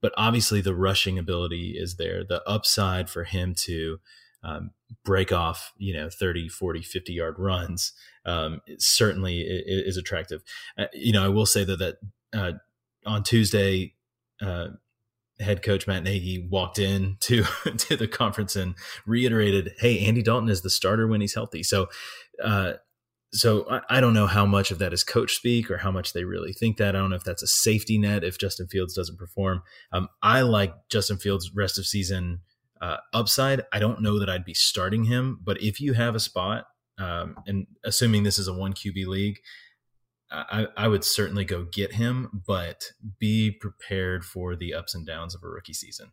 [0.02, 2.24] but obviously the rushing ability is there.
[2.24, 4.00] The upside for him to
[4.42, 4.72] um,
[5.04, 7.92] break off, you know, 30, 40, 50 yard runs
[8.26, 10.42] um, certainly is, attractive.
[10.76, 11.96] Uh, you know, I will say that that
[12.34, 12.52] uh,
[13.06, 13.94] on Tuesday,
[14.42, 14.68] uh,
[15.40, 17.44] head coach Matt Nagy walked in to
[17.78, 18.74] to the conference and
[19.06, 21.86] reiterated, "Hey, Andy Dalton is the starter when he's healthy." So
[22.42, 22.74] uh,
[23.34, 26.12] so I, I, don't know how much of that is coach speak or how much
[26.12, 26.94] they really think that.
[26.94, 29.62] I don't know if that's a safety net if Justin Fields doesn't perform.
[29.92, 32.40] Um, I like Justin Fields' rest of season
[32.80, 33.62] uh, upside.
[33.72, 36.66] I don't know that I'd be starting him, but if you have a spot,
[36.96, 39.40] um, and assuming this is a one QB league,
[40.30, 45.34] I, I would certainly go get him, but be prepared for the ups and downs
[45.34, 46.12] of a rookie season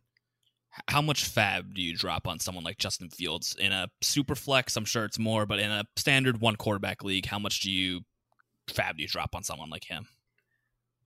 [0.87, 4.75] how much fab do you drop on someone like Justin Fields in a super flex?
[4.77, 8.01] I'm sure it's more, but in a standard one quarterback league, how much do you
[8.69, 10.07] fab do you drop on someone like him?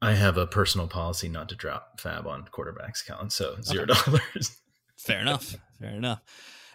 [0.01, 3.32] I have a personal policy not to drop fab on quarterbacks, Callen.
[3.32, 4.22] So zero dollars.
[4.36, 4.51] Okay.
[4.97, 5.55] Fair enough.
[5.80, 6.22] Fair enough.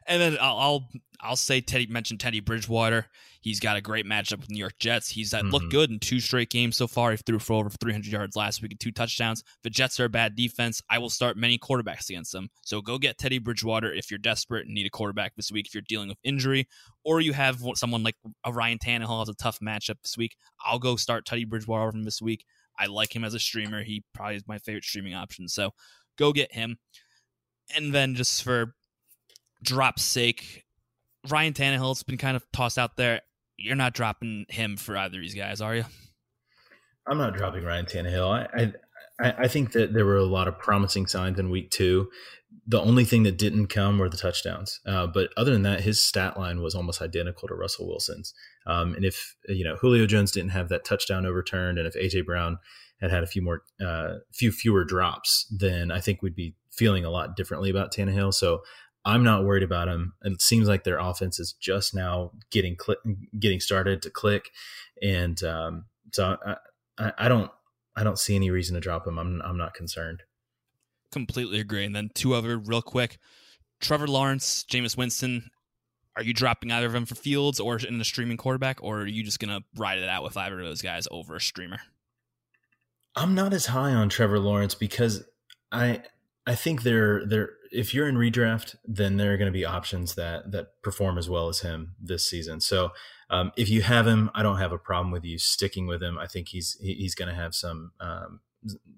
[0.07, 0.89] And then I'll, I'll,
[1.21, 3.07] I'll say Teddy mentioned Teddy Bridgewater.
[3.43, 5.09] He's got a great matchup with New York Jets.
[5.09, 5.49] He's mm-hmm.
[5.49, 7.11] looked good in two straight games so far.
[7.11, 9.43] He threw for over 300 yards last week and two touchdowns.
[9.63, 10.83] The Jets are a bad defense.
[10.91, 12.51] I will start many quarterbacks against them.
[12.63, 15.67] So go get Teddy Bridgewater if you're desperate and need a quarterback this week.
[15.67, 16.69] If you're dealing with injury,
[17.05, 20.79] or you have someone like a Ryan Tannehill has a tough matchup this week, I'll
[20.79, 22.45] go start Teddy Bridgewater from this week.
[22.79, 23.83] I like him as a streamer.
[23.83, 25.49] He probably is my favorite streaming option.
[25.49, 25.71] So
[26.19, 26.79] go get him.
[27.75, 28.75] And then just for
[29.63, 30.65] drop's sake,
[31.29, 33.21] Ryan Tannehill's been kind of tossed out there.
[33.57, 35.85] You're not dropping him for either of these guys, are you?
[37.07, 38.49] I'm not dropping Ryan Tannehill.
[38.55, 38.73] I,
[39.23, 42.09] I, I think that there were a lot of promising signs in week two.
[42.67, 44.81] The only thing that didn't come were the touchdowns.
[44.87, 48.35] Uh, but other than that, his stat line was almost identical to Russell Wilson's.
[48.67, 52.27] Um, and if you know Julio Jones didn't have that touchdown overturned, and if AJ
[52.27, 52.59] Brown
[53.01, 57.05] had had a few more, uh, few fewer drops, then I think we'd be feeling
[57.05, 58.35] a lot differently about Tannehill.
[58.35, 58.61] So
[59.05, 60.15] I'm not worried about him.
[60.23, 62.99] It seems like their offense is just now getting cl-
[63.39, 64.51] getting started to click,
[65.03, 66.57] and um, so I,
[66.99, 67.51] I, I, don't
[67.97, 69.19] I don't see any reason to drop him.
[69.19, 70.23] I'm I'm not concerned.
[71.13, 71.85] Completely agree.
[71.85, 73.19] And then two other real quick:
[73.81, 75.51] Trevor Lawrence, Jameis Winston.
[76.17, 79.07] Are you dropping either of them for Fields or in a streaming quarterback, or are
[79.07, 81.79] you just gonna ride it out with either of those guys over a streamer?
[83.17, 85.25] I'm not as high on Trevor Lawrence because
[85.73, 86.03] I
[86.47, 90.15] I think they're they're if you're in redraft, then there are going to be options
[90.17, 92.61] that that perform as well as him this season.
[92.61, 92.91] So
[93.31, 96.19] um, if you have him, I don't have a problem with you sticking with him.
[96.19, 98.41] I think he's he's going to have some um,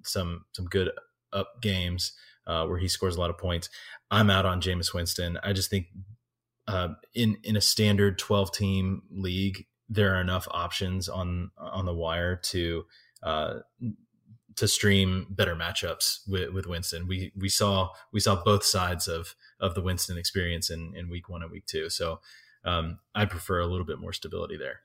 [0.05, 0.91] some some good
[1.33, 2.13] up games
[2.47, 3.69] uh, where he scores a lot of points.
[4.11, 5.39] I'm out on Jameis Winston.
[5.43, 5.87] I just think
[6.67, 11.95] uh, in in a standard 12 team league, there are enough options on on the
[11.95, 12.85] wire to
[13.23, 13.55] uh,
[14.57, 17.07] to stream better matchups with, with Winston.
[17.07, 21.29] We we saw we saw both sides of of the Winston experience in, in week
[21.29, 21.89] one and week two.
[21.91, 22.21] So
[22.65, 24.81] um, I prefer a little bit more stability there.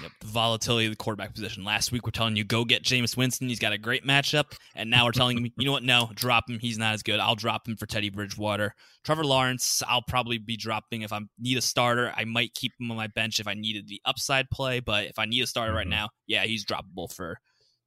[0.00, 0.10] Yep.
[0.20, 1.64] The volatility of the quarterback position.
[1.64, 3.48] Last week we're telling you go get Jameis Winston.
[3.48, 5.82] He's got a great matchup, and now we're telling you, you know what?
[5.82, 6.58] No, drop him.
[6.58, 7.20] He's not as good.
[7.20, 8.74] I'll drop him for Teddy Bridgewater.
[9.04, 12.12] Trevor Lawrence, I'll probably be dropping if I need a starter.
[12.16, 15.18] I might keep him on my bench if I needed the upside play, but if
[15.18, 15.78] I need a starter mm-hmm.
[15.78, 17.38] right now, yeah, he's droppable for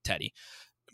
[0.04, 0.32] Teddy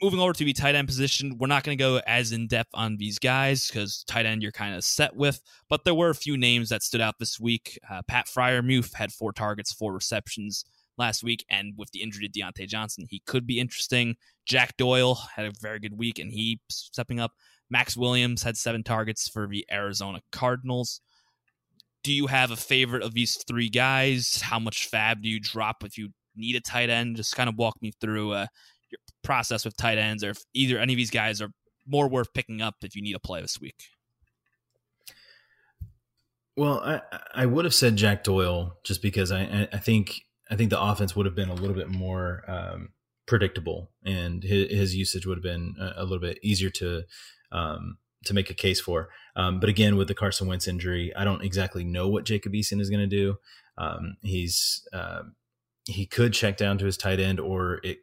[0.02, 2.72] moving over to the tight end position, we're not going to go as in depth
[2.74, 5.42] on these guys because tight end you're kind of set with.
[5.70, 7.80] But there were a few names that stood out this week.
[7.90, 10.66] Uh, Pat Freiermuth had four targets, four receptions
[10.98, 14.16] last week, and with the injury to Diontae Johnson, he could be interesting.
[14.46, 17.32] Jack Doyle had a very good week, and he stepping up.
[17.70, 21.02] Maxx Williams had seven targets for the Arizona Cardinals.
[22.04, 24.42] Do you have a favorite of these three guys?
[24.42, 27.16] How much fab do you drop if you need a tight end?
[27.16, 28.48] Just kind of walk me through uh,
[29.24, 31.52] process with tight ends, or if either any of these guys are
[31.86, 33.90] more worth picking up if you need a play this week.
[36.56, 37.02] Well, I
[37.34, 41.16] I would have said Jack Doyle just because I I think I think the offense
[41.16, 42.90] would have been a little bit more um,
[43.26, 47.04] predictable, and his, his, usage would have been a, little bit easier to
[47.54, 49.10] um, to make a case for.
[49.38, 52.82] Um, but again, with the Carson Wentz injury, I don't exactly know what Jacob Eason
[52.82, 53.38] is going to do.
[53.78, 55.24] Um, he's uh,
[55.86, 58.00] he could check down to his tight end, or it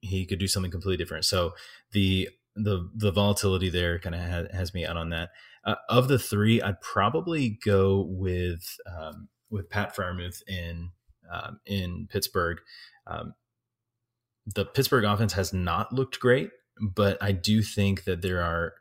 [0.00, 1.24] he could do something completely different.
[1.24, 1.52] So
[1.92, 5.30] the the the volatility there kind of has, has, me out on that.
[5.64, 10.90] Uh, of the three, I'd probably go with um, with Pat Freiermuth in
[11.30, 12.58] um, in Pittsburgh.
[13.06, 13.34] Um,
[14.54, 18.74] the Pittsburgh offense has not looked great, but I do think that there are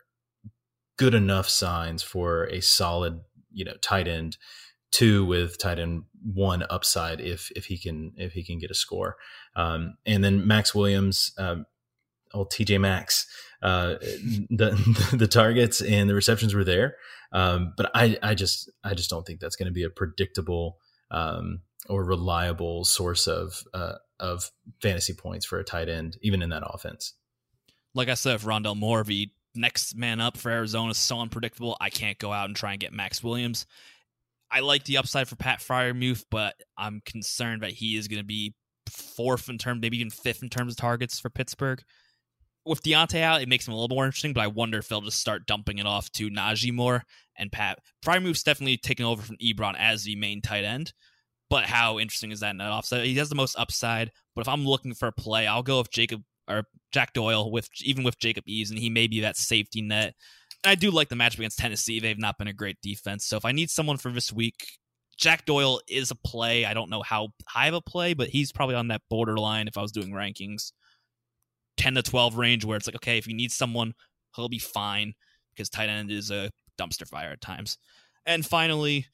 [0.97, 4.37] good enough signs for a solid, you know, tight end
[4.91, 8.75] two with tight end one upside if if he can if he can get a
[8.75, 9.17] score.
[9.55, 11.65] Um, and then Maxx Williams, um,
[12.33, 13.27] old TJ Maxx,
[13.61, 13.95] uh,
[14.49, 16.97] the the targets and the receptions were there,
[17.31, 20.77] um, but I I just I just don't think that's going to be a predictable
[21.11, 24.51] um, or reliable source of uh, of
[24.81, 27.13] fantasy points for a tight end, even in that offense.
[27.93, 31.89] Like I said, if Rondale the next man up for Arizona is so unpredictable, I
[31.89, 33.65] can't go out and try and get Maxx Williams.
[34.51, 38.25] I like the upside for Pat Freiermuth, but I'm concerned that he is going to
[38.25, 38.53] be
[38.89, 41.81] fourth in terms, maybe even fifth in terms of targets for Pittsburgh.
[42.65, 45.01] With Diontae out, it makes him a little more interesting, but I wonder if they'll
[45.01, 47.03] just start dumping it off to Najee more
[47.37, 47.79] and Pat.
[48.03, 50.91] Freiermuth's definitely taking over from Ebron as the main tight end,
[51.49, 53.05] but how interesting is that in that offset?
[53.05, 55.91] He has the most upside, but if I'm looking for a play, I'll go with
[55.91, 58.77] Jacob or Jack Doyle with even with Jacob Eason.
[58.77, 60.13] He may be that safety net.
[60.63, 61.99] And I do like the matchup against Tennessee.
[61.99, 63.25] They've not been a great defense.
[63.25, 64.65] So if I need someone for this week,
[65.17, 66.65] Jack Doyle is a play.
[66.65, 69.77] I don't know how high of a play, but he's probably on that borderline if
[69.77, 70.71] I was doing rankings.
[71.77, 73.93] 10 to 12 range where it's like, okay, if you need someone,
[74.35, 75.13] he'll be fine
[75.53, 77.77] because tight end is a dumpster fire at times.
[78.25, 79.05] And finally,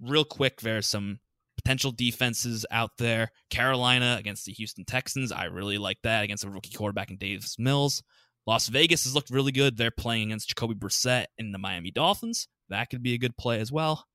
[0.00, 1.20] real quick, there's some
[1.56, 3.30] potential defenses out there.
[3.50, 5.32] Carolina against the Houston Texans.
[5.32, 8.02] I really like that against a rookie quarterback in Davis Mills.
[8.46, 9.76] Las Vegas has looked really good.
[9.76, 12.48] They're playing against Jacoby Brissett in the Miami Dolphins.
[12.68, 14.06] That could be a good play as well.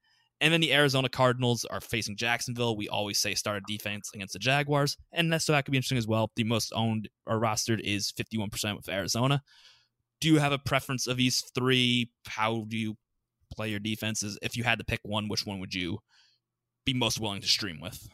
[0.43, 2.75] And then the Arizona Cardinals are facing Jacksonville.
[2.75, 4.97] We always say start a defense against the Jaguars.
[5.13, 6.31] And that's so that could be interesting as well.
[6.35, 9.41] The most owned or rostered is 51% with Arizona.
[10.19, 12.11] Do you have a preference of these three?
[12.27, 12.97] How do you
[13.55, 14.37] play your defenses?
[14.41, 15.99] If you had to pick one, which one would you
[16.85, 18.05] be most willing to stream with?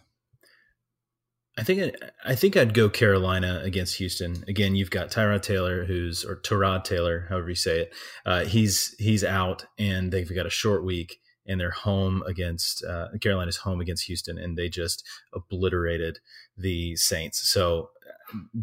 [1.57, 4.43] I think I think I'd go Carolina against Houston.
[4.47, 7.93] Again, you've got Tyrod Taylor, who's or Tyrod Taylor, however you say it.
[8.23, 13.08] Uh, he's he's out, and they've got a short week, and they're home against uh,
[13.22, 16.20] Carolina's home against Houston, and they just obliterated
[16.58, 17.50] the Saints.
[17.50, 17.90] So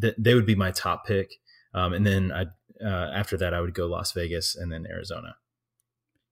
[0.01, 1.35] th- they would be my top pick,
[1.74, 2.47] um, and then I
[2.85, 5.37] uh, after that I would go Las Vegas and then Arizona.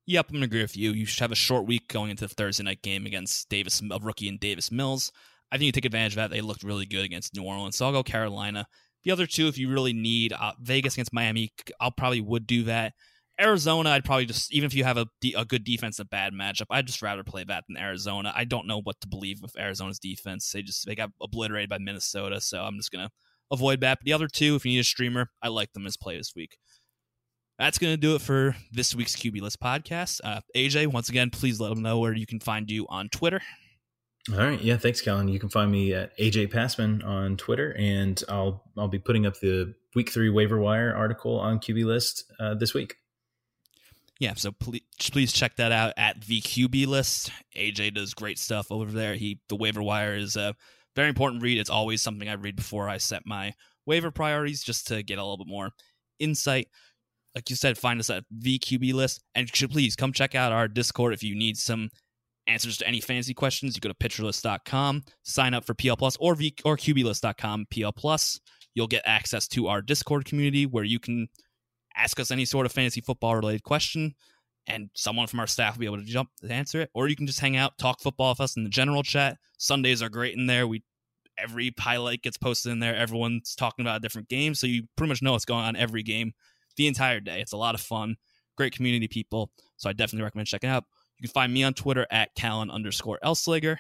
[0.07, 0.93] Yep, I'm gonna agree with you.
[0.93, 3.99] You should have a short week going into the Thursday night game against Davis, a
[4.01, 5.11] rookie in Davis Mills.
[5.51, 6.31] I think you take advantage of that.
[6.31, 8.67] They looked really good against New Orleans, so I'll go Carolina.
[9.05, 12.65] The other two, if you really need uh, Vegas against Miami, I'll probably would do
[12.65, 12.95] that.
[13.41, 15.07] Arizona, I'd probably just even if you have a,
[15.37, 18.32] a good defense, a bad matchup, I'd just rather play that than Arizona.
[18.35, 20.51] I don't know what to believe with Arizona's defense.
[20.53, 23.11] They just they got obliterated by Minnesota, so I'm just gonna
[23.51, 23.99] avoid that.
[23.99, 26.32] But the other two, if you need a streamer, I like them as play this
[26.37, 26.57] week
[27.59, 30.20] that's to do it for this week's QB List podcast.
[30.24, 33.41] Uh, AJ, once again, please let them know where you can find you on Twitter.
[34.32, 35.30] All right, yeah, thanks, Callen.
[35.30, 39.39] You can find me at AJ Passman on Twitter, and I'll I'll be putting up
[39.39, 42.97] the Week Three waiver wire article on QB List uh, this week.
[44.21, 47.31] Yeah, so please please check that out at the QB List.
[47.57, 49.15] AJ does great stuff over there.
[49.15, 50.55] He the waiver wire is a
[50.95, 51.59] very important read.
[51.59, 53.55] It's always something I read before I set my
[53.87, 55.71] waiver priorities, just to get a little bit more
[56.21, 56.69] insight
[57.35, 59.23] like you said, find us at the QB list.
[59.35, 61.91] And please come check out our Discord if you need some
[62.47, 63.75] answers to any fantasy questions.
[63.75, 68.41] You go to pitcherlist.com, sign up for PL Plus or v, or QBlist.com PL Plus.
[68.75, 71.29] You'll get access to our Discord community where you can
[71.97, 74.15] ask us any sort of fantasy football related question,
[74.67, 76.91] and someone from our staff will be able to jump to answer it.
[76.95, 79.37] Or you can just hang out, talk football with us in the general chat.
[79.59, 80.67] Sundays are great in there.
[80.67, 80.83] We
[81.39, 82.95] every highlight gets posted in there.
[82.95, 86.03] Everyone's talking about a different game, so you pretty much know what's going on every
[86.03, 86.33] game
[86.77, 87.41] the entire day.
[87.41, 88.17] It's a lot of fun,
[88.57, 89.51] great community people.
[89.77, 90.85] So I definitely recommend checking out.
[91.19, 93.79] You can find me on Twitter at Callen underscore Elslager.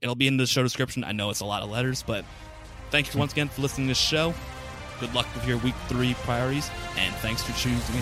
[0.00, 1.04] It'll be in the show description.
[1.04, 2.24] I know it's a lot of letters, but
[2.90, 4.34] thank you once again for listening to this show.
[5.02, 8.00] Good luck with your week three priorities, and thanks for choosing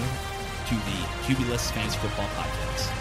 [0.69, 3.00] to the QB List Fantasy Football Podcast.